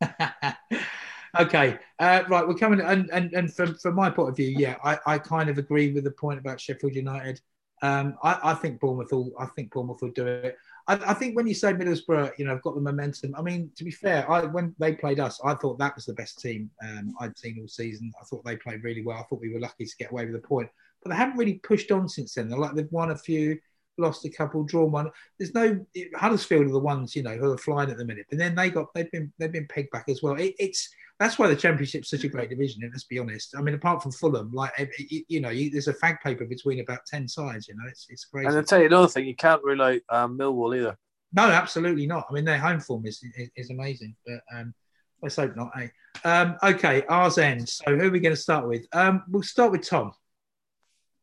[1.40, 2.46] okay, uh, right.
[2.46, 5.48] We're coming, and and, and from, from my point of view, yeah, I, I kind
[5.48, 7.40] of agree with the point about Sheffield United.
[7.82, 9.32] Um, I, I, think Bournemouth will.
[9.38, 10.56] I think Bournemouth will do it.
[10.86, 13.34] I, I, think when you say Middlesbrough, you know, have got the momentum.
[13.36, 16.14] I mean, to be fair, I, when they played us, I thought that was the
[16.14, 18.12] best team um, I'd seen all season.
[18.20, 19.18] I thought they played really well.
[19.18, 20.68] I thought we were lucky to get away with a point,
[21.02, 22.48] but they haven't really pushed on since then.
[22.48, 23.58] They're like they've won a few,
[23.98, 25.10] lost a couple, drawn one.
[25.38, 25.84] There's no
[26.14, 28.70] Huddersfield are the ones you know who are flying at the minute, but then they
[28.70, 30.34] got they've been they've been pegged back as well.
[30.34, 30.88] It, it's
[31.18, 32.82] that's why the championship's such a great division.
[32.82, 33.54] And Let's be honest.
[33.56, 34.72] I mean, apart from Fulham, like
[35.08, 37.68] you know, you, there's a fag paper between about ten sides.
[37.68, 38.48] You know, it's it's crazy.
[38.48, 40.96] And I'll tell you another thing: you can't rely um, Millwall either.
[41.34, 42.26] No, absolutely not.
[42.28, 44.74] I mean, their home form is is, is amazing, but um,
[45.22, 45.70] let's hope not.
[45.80, 45.88] Eh?
[46.24, 47.80] Um, okay, ours ends.
[47.84, 48.86] So who are we going to start with?
[48.92, 50.12] Um, we'll start with Tom.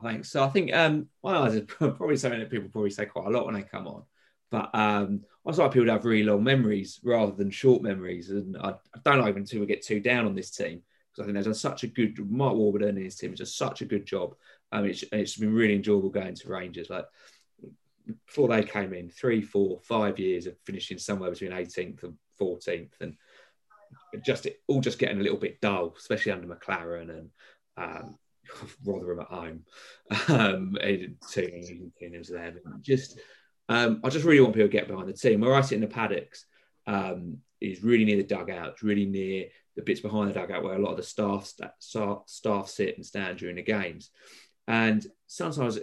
[0.02, 0.32] Thanks.
[0.32, 3.45] So I think um, well, is probably something that people probably say quite a lot
[3.45, 4.04] when they come on.
[4.52, 8.30] But um, I like people have really long memories rather than short memories.
[8.30, 10.82] And I, I don't like when people get too down on this team
[11.12, 13.47] because I think they've done such a good Mark Warburton and his team has done
[13.47, 14.36] such a good job.
[14.72, 16.89] Um, it's, it's been really enjoyable going to Rangers.
[16.89, 17.06] Like
[18.26, 22.91] before they came in, three, four, five years of finishing somewhere between 18th and 14th,
[23.02, 23.16] and
[24.24, 27.30] just all just getting a little bit dull, especially under McClaren and
[27.78, 28.18] um,
[28.86, 29.64] Rotherham at home,
[30.28, 30.78] um,
[31.32, 32.56] teams there.
[32.82, 33.20] Just
[33.68, 35.41] um, I just really want people to get behind the team.
[35.41, 36.45] Where I sit in the paddocks
[36.88, 39.45] um, is really near the dugouts, really near
[39.76, 43.06] the bits behind the dugout where a lot of the staff st- staff sit and
[43.06, 44.10] stand during the games.
[44.68, 45.80] And sometimes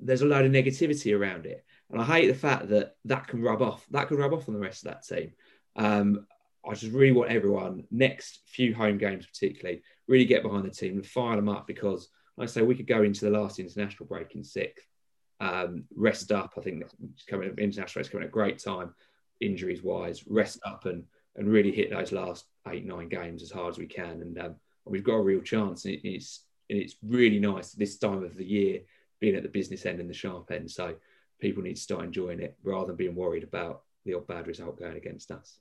[0.00, 3.42] there's a load of negativity around it, and I hate the fact that that can
[3.42, 3.86] rub off.
[3.90, 5.32] That can rub off on the rest of that team.
[5.76, 6.26] Um,
[6.68, 10.94] I just really want everyone next few home games, particularly, really get behind the team
[10.94, 14.06] and fire them up because, like I say, we could go into the last international
[14.06, 14.86] break in sixth
[15.40, 16.54] um, rest up.
[16.58, 16.84] I think
[17.26, 18.94] coming international is coming at a great time,
[19.40, 20.26] injuries wise.
[20.26, 21.04] Rest up and
[21.36, 24.56] and really hit those last eight nine games as hard as we can, and um,
[24.84, 25.84] we've got a real chance.
[25.84, 28.80] And it's and it's really nice this time of the year
[29.20, 30.70] being at the business end and the sharp end.
[30.70, 30.94] So
[31.40, 34.78] people need to start enjoying it rather than being worried about the odd bad result
[34.78, 35.58] going against us.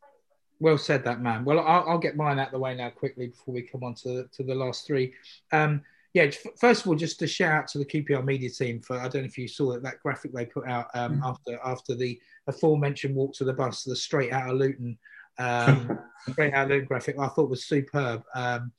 [0.59, 1.45] Well said, that man.
[1.45, 3.93] Well, I'll, I'll, get mine out of the way now quickly before we come on
[3.95, 5.13] to, to the last three.
[5.51, 5.83] Um,
[6.13, 9.07] yeah, first of all, just a shout out to the QPR media team for I
[9.07, 12.19] don't know if you saw it, that graphic they put out um, after after the
[12.47, 14.97] aforementioned walk to the bus, the straight out of Luton,
[15.37, 15.99] um,
[16.31, 17.19] straight out of Luton graphic.
[17.19, 18.23] I thought was superb.
[18.33, 18.71] Um,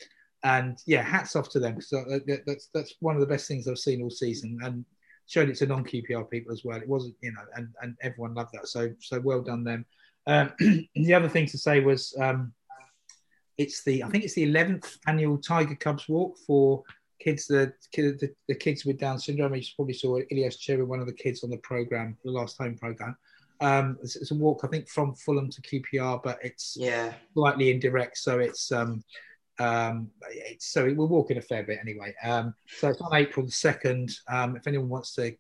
[0.45, 2.07] and yeah, hats off to them because
[2.47, 4.85] that's that's one of the best things I've seen all season, and
[5.27, 6.81] showed it to non QPR people as well.
[6.81, 8.69] It wasn't, you know, and and everyone loved that.
[8.69, 9.85] So so well done them.
[10.29, 10.53] Um,
[10.95, 12.53] the other thing to say was um,
[13.57, 16.85] it's the I think it's the 11th annual Tiger Cubs walk for
[17.19, 19.55] kids the, the, the kids with Down syndrome.
[19.55, 22.77] You probably saw Ilias Cherry, one of the kids on the program, the last home
[22.77, 23.17] program.
[23.61, 27.73] Um, it's, it's, a walk, I think, from Fulham to QPR, but it's yeah slightly
[27.73, 28.19] indirect.
[28.19, 29.03] So it's um,
[29.59, 32.15] um, it's, so we're walking a fair bit anyway.
[32.23, 34.11] Um, so it's on April the second.
[34.29, 35.35] Um, if anyone wants to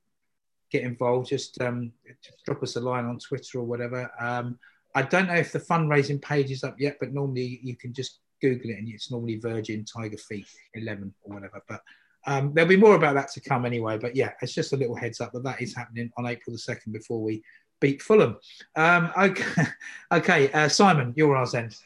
[0.70, 4.10] get involved, just, um, just drop us a line on Twitter or whatever.
[4.20, 4.58] Um,
[4.98, 8.18] I don't know if the fundraising page is up yet, but normally you can just
[8.42, 11.62] Google it and it's normally Virgin Tiger Feet 11 or whatever.
[11.68, 11.82] But
[12.26, 13.96] um, there'll be more about that to come anyway.
[13.96, 16.74] But yeah, it's just a little heads up that that is happening on April the
[16.74, 17.44] 2nd before we
[17.80, 18.38] beat Fulham.
[18.74, 19.62] Um, okay,
[20.12, 21.76] okay uh, Simon, you're ours end.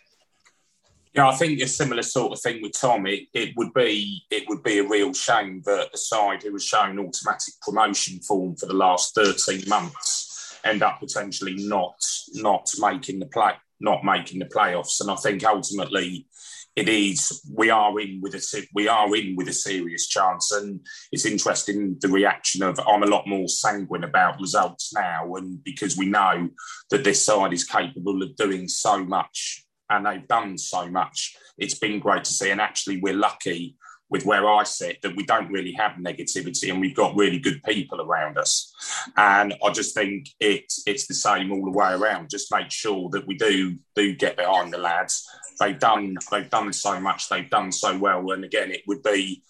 [1.14, 3.06] Yeah, I think a similar sort of thing with Tom.
[3.06, 6.64] It, it would be it would be a real shame that the side who was
[6.64, 10.21] shown automatic promotion form for the last thirteen months
[10.64, 11.94] end up potentially not
[12.34, 13.52] not making the play
[13.82, 15.00] not making the playoffs.
[15.00, 16.26] And I think ultimately
[16.74, 20.52] it is we are in with a we are in with a serious chance.
[20.52, 25.62] And it's interesting the reaction of I'm a lot more sanguine about results now, and
[25.62, 26.48] because we know
[26.90, 31.36] that this side is capable of doing so much and they've done so much.
[31.58, 33.76] It's been great to see, and actually, we're lucky
[34.12, 37.62] with where I sit that we don't really have negativity and we've got really good
[37.62, 38.70] people around us.
[39.16, 42.28] And I just think it's it's the same all the way around.
[42.28, 45.26] Just make sure that we do do get behind the lads.
[45.58, 48.30] They've done they've done so much, they've done so well.
[48.32, 49.42] And again, it would be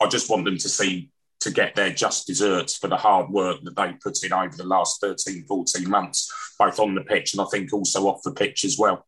[0.00, 3.62] I just want them to see to get their just desserts for the hard work
[3.64, 7.40] that they put in over the last 13, 14 months, both on the pitch and
[7.40, 9.06] I think also off the pitch as well.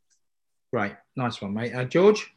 [0.72, 1.74] Right, nice one, mate.
[1.74, 2.32] Uh, George?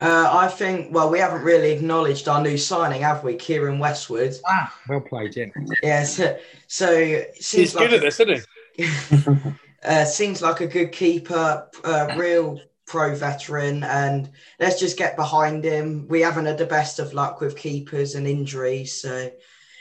[0.00, 3.34] Uh, I think, well, we haven't really acknowledged our new signing, have we?
[3.34, 4.34] Keiren Westwood.
[4.46, 5.46] Ah, well played, yeah.
[5.82, 8.86] Yeah, so, so he's like good at this, isn't he?
[9.84, 14.30] uh, seems like a good keeper, uh, real pro veteran, and
[14.60, 16.06] let's just get behind him.
[16.08, 19.30] We haven't had the best of luck with keepers and injuries, so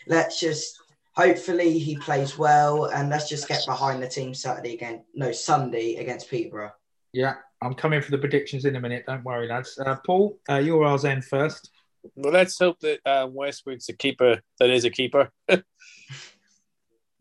[0.07, 0.79] let's just
[1.13, 5.03] hopefully he plays well, and let's just get behind the team Saturday again.
[5.13, 6.73] No, Sunday against Peterborough.
[7.11, 7.35] Yeah,
[7.65, 9.05] I'm coming for the predictions in a minute.
[9.07, 9.79] Don't worry, lads.
[9.79, 11.71] Uh, Paul, uh, you're ours end first.
[12.15, 15.31] Well, let's hope that um, Westwood's a keeper that is a keeper.
[15.49, 15.57] you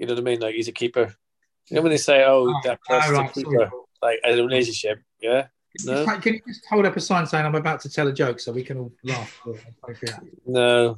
[0.01, 0.40] know what I mean?
[0.40, 1.14] Like he's a keeper.
[1.70, 3.70] You know when they say, "Oh, oh that person's oh, right, a keeper," sorry.
[4.03, 5.01] like a relationship.
[5.20, 5.47] Yeah.
[5.84, 6.05] No?
[6.20, 8.53] Can you just hold up a sign saying I'm about to tell a joke so
[8.53, 9.40] we can all laugh?
[10.47, 10.97] no.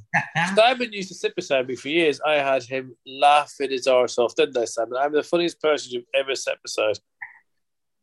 [0.55, 2.21] Simon used to sit beside me for years.
[2.21, 4.99] I had him laughing his arse off, didn't I, Simon?
[5.01, 6.99] I'm the funniest person you've ever sat beside.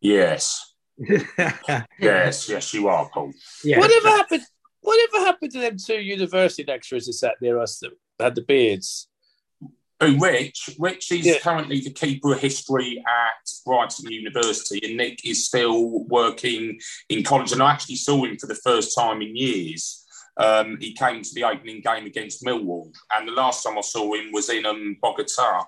[0.02, 0.73] Yes.
[2.00, 3.34] yes, yes, you are, Paul.
[3.64, 3.80] Yeah.
[3.80, 4.44] Whatever happened?
[4.82, 9.08] Whatever happened to them two university lecturers that sat near us that had the beards?
[10.02, 10.72] Oh, Rich.
[10.80, 11.40] Rich is yeah.
[11.40, 16.80] currently the keeper of history at Brighton University, and Nick is still working
[17.10, 17.54] in college.
[17.54, 20.06] And I actually saw him for the first time in years.
[20.36, 24.14] Um, he came to the opening game against Millwall, and the last time I saw
[24.14, 25.68] him was in um, Bogota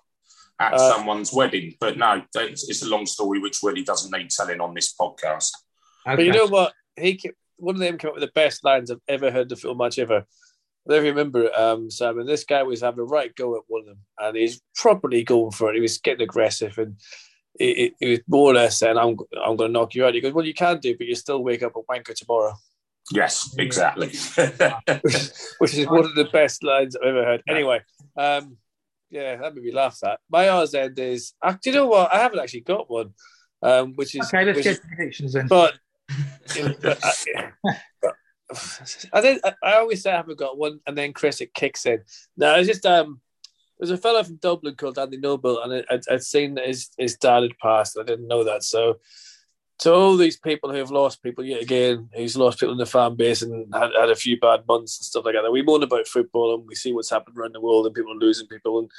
[0.59, 1.75] at uh, someone's wedding.
[1.79, 5.51] But no, it's, it's, a long story which really doesn't need telling on this podcast.
[6.07, 6.15] Okay.
[6.15, 6.73] But you know what?
[6.95, 7.19] He
[7.57, 9.99] one of them came up with the best lines I've ever heard the film match
[9.99, 10.25] ever.
[10.87, 12.27] I don't remember it, um, Simon.
[12.27, 15.51] This guy was having a right go at one of them, and he's properly going
[15.51, 15.75] for it.
[15.75, 16.99] He was getting aggressive, and
[17.57, 20.21] he, he was more or less saying, "I'm, I'm going to knock you out." He
[20.21, 22.53] goes, "Well, you can do, but you still wake up a wanker tomorrow."
[23.11, 24.07] Yes, exactly.
[25.59, 27.43] Which is one of the best lines I've ever heard.
[27.47, 27.81] Anyway,
[28.17, 28.57] um,
[29.09, 29.99] yeah, that made me laugh.
[30.01, 31.33] That my R's end is.
[31.41, 32.13] Uh, do you know what?
[32.13, 33.13] I haven't actually got one,
[33.61, 34.45] um, which is okay.
[34.45, 35.47] Let's get predictions then.
[35.49, 35.75] But,
[36.81, 37.51] but, I,
[38.01, 38.13] but
[39.11, 42.03] I, think, I always say I haven't got one, and then Chris it kicks in.
[42.37, 43.21] No, it's just um,
[43.79, 47.17] there's a fellow from Dublin called Andy Noble, and I, would seen that his his
[47.17, 47.97] dad had passed.
[47.99, 48.99] I didn't know that, so
[49.79, 52.85] to all these people who have lost people yet again, who's lost people in the
[52.85, 55.51] fan base and had, had a few bad months and stuff like that.
[55.51, 58.15] We moan about football and we see what's happened around the world and people are
[58.15, 58.89] losing people and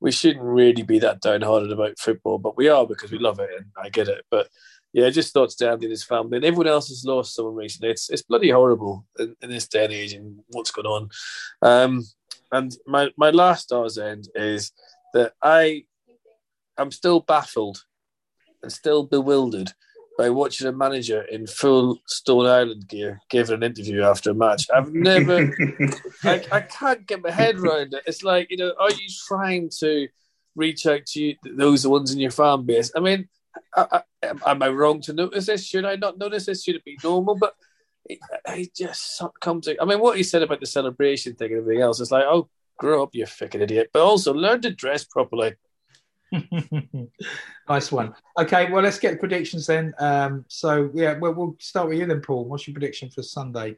[0.00, 3.50] we shouldn't really be that downhearted about football, but we are because we love it
[3.56, 4.24] and I get it.
[4.30, 4.48] But
[4.92, 7.90] yeah, just thoughts down to his family and everyone else has lost someone recently.
[7.90, 11.08] It's it's bloody horrible in, in this day and age and what's going on.
[11.62, 12.04] Um,
[12.52, 14.72] and my my last star's end is
[15.12, 15.84] that I
[16.78, 17.84] I'm still baffled
[18.62, 19.72] and still bewildered
[20.16, 24.66] by watching a manager in full Stone Island gear give an interview after a match.
[24.74, 25.52] I've never,
[26.24, 28.04] I, I can't get my head around it.
[28.06, 30.08] It's like, you know, are you trying to
[30.54, 32.92] reach out to you, those ones in your fan base?
[32.96, 33.28] I mean,
[33.74, 35.66] I, I, am I wrong to notice this?
[35.66, 36.62] Should I not notice this?
[36.62, 37.34] Should it be normal?
[37.34, 37.54] But
[38.04, 39.66] it, it just comes.
[39.66, 42.24] To, I mean, what he said about the celebration thing and everything else, it's like,
[42.24, 42.48] oh,
[42.78, 43.90] grow up, you fucking idiot.
[43.92, 45.54] But also learn to dress properly.
[47.68, 48.14] nice one.
[48.38, 49.94] Okay, well, let's get predictions then.
[49.98, 52.44] Um, so yeah, we'll, we'll start with you then, Paul.
[52.44, 53.76] What's your prediction for Sunday?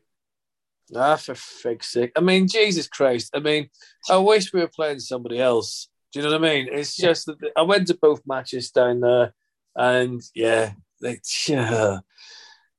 [0.94, 2.12] Ah, for fig's sake!
[2.16, 3.30] I mean, Jesus Christ!
[3.34, 3.68] I mean,
[4.08, 5.88] I wish we were playing somebody else.
[6.12, 6.68] Do you know what I mean?
[6.70, 7.08] It's yeah.
[7.08, 9.34] just that I went to both matches down there,
[9.74, 11.98] and yeah, like, yeah.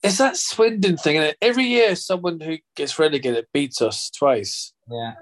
[0.04, 4.72] It's that Swindon thing, and every year someone who gets relegated beats us twice.
[4.90, 5.14] Yeah,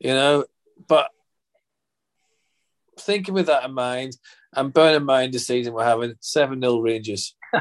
[0.00, 0.44] you know,
[0.88, 1.10] but
[3.00, 4.16] thinking with that in mind,
[4.54, 7.34] and bearing in mind the season we're having, 7 0 Rangers.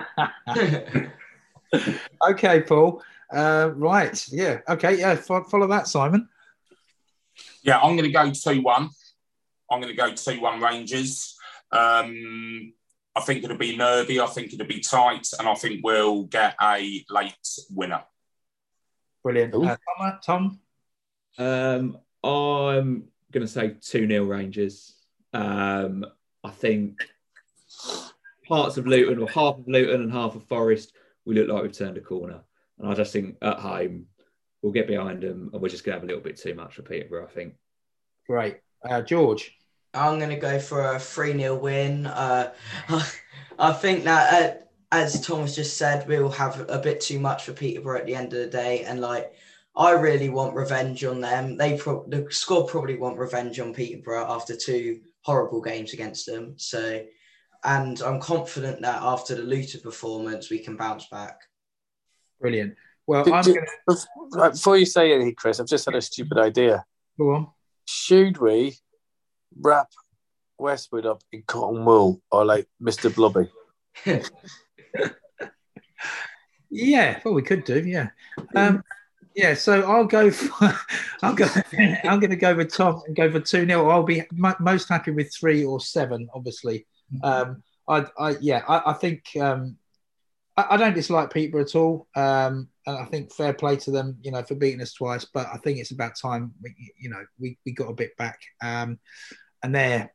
[2.29, 3.01] okay, Paul.
[3.33, 4.27] Uh, right.
[4.31, 4.59] Yeah.
[4.69, 4.99] Okay.
[4.99, 5.15] Yeah.
[5.15, 6.29] follow that, Simon.
[7.61, 8.89] Yeah, I'm going to go 2 1.
[9.69, 11.35] I'm going to go 2 1 Rangers.
[11.71, 12.73] Um,
[13.15, 14.19] I think it'll be nervy.
[14.19, 15.27] I think it'll be tight.
[15.38, 17.33] And I think we'll get a late
[17.69, 18.03] winner.
[19.23, 19.55] Brilliant.
[19.55, 19.77] Uh,
[20.23, 20.59] Tom?
[21.38, 24.93] Um, I'm going to say 2 0 Rangers.
[25.38, 26.05] Um,
[26.43, 27.05] I think
[28.47, 30.93] parts of Luton, or half of Luton and half of Forest,
[31.25, 32.41] we look like we've turned a corner.
[32.79, 34.05] And I just think at home,
[34.61, 36.75] we'll get behind them and we're just going to have a little bit too much
[36.75, 37.55] for Peterborough, I think.
[38.27, 38.57] Great.
[38.88, 39.53] Uh, George?
[39.93, 42.05] I'm going to go for a 3 0 win.
[42.05, 42.53] Uh,
[43.59, 44.57] I think that, uh,
[44.91, 48.33] as Thomas just said, we'll have a bit too much for Peterborough at the end
[48.33, 48.83] of the day.
[48.83, 49.33] And like,
[49.75, 51.57] I really want revenge on them.
[51.57, 56.53] They pro- the squad probably want revenge on Peterborough after two horrible games against them.
[56.55, 57.03] So,
[57.65, 61.38] and I'm confident that after the Luton performance, we can bounce back.
[62.39, 62.75] Brilliant.
[63.05, 64.51] Well, do, I'm do, gonna...
[64.51, 66.86] before you say anything, Chris, I've just had a stupid idea.
[67.17, 67.47] Go on.
[67.86, 68.78] Should we
[69.59, 69.89] wrap
[70.57, 73.13] Westwood up in cotton wool or like Mr.
[73.13, 73.49] Blobby?
[76.69, 77.84] yeah, well, we could do.
[77.86, 78.09] Yeah.
[78.55, 78.82] Um,
[79.38, 80.31] yeah, so I'll go.
[80.31, 80.75] For,
[81.21, 81.47] I'll go.
[82.03, 84.89] I'm going to go with Tom and go for two 0 I'll be m- most
[84.89, 86.27] happy with three or seven.
[86.33, 86.88] Obviously,
[87.21, 89.77] um, I, I, yeah, I, I think um,
[90.57, 94.17] I, I, don't dislike Peter at all, um, and I think fair play to them,
[94.23, 95.25] you know, for beating us twice.
[95.25, 98.39] But I think it's about time, we, you know, we, we got a bit back,
[98.63, 98.97] um,
[99.61, 100.11] and they're,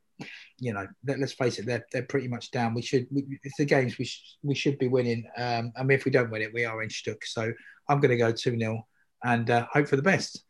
[0.59, 2.75] you know, let's face it, they're they're pretty much down.
[2.75, 5.25] We should, we, it's the games we sh- we should be winning.
[5.37, 7.25] Um, I mean, if we don't win it, we are in stuck.
[7.25, 7.53] So
[7.89, 8.85] I'm going to go two 0
[9.25, 10.45] and uh, hope for the best.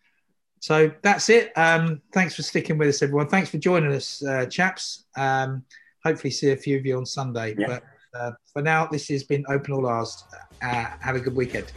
[0.61, 1.53] So that's it.
[1.57, 3.29] Um, thanks for sticking with us, everyone.
[3.29, 5.07] Thanks for joining us, uh, chaps.
[5.17, 5.65] Um,
[6.05, 7.57] hopefully, see a few of you on Sunday.
[7.59, 7.67] Yeah.
[7.67, 7.83] But
[8.19, 10.25] uh, for now, this has been Open All Ours.
[10.63, 11.73] Uh, have a good weekend.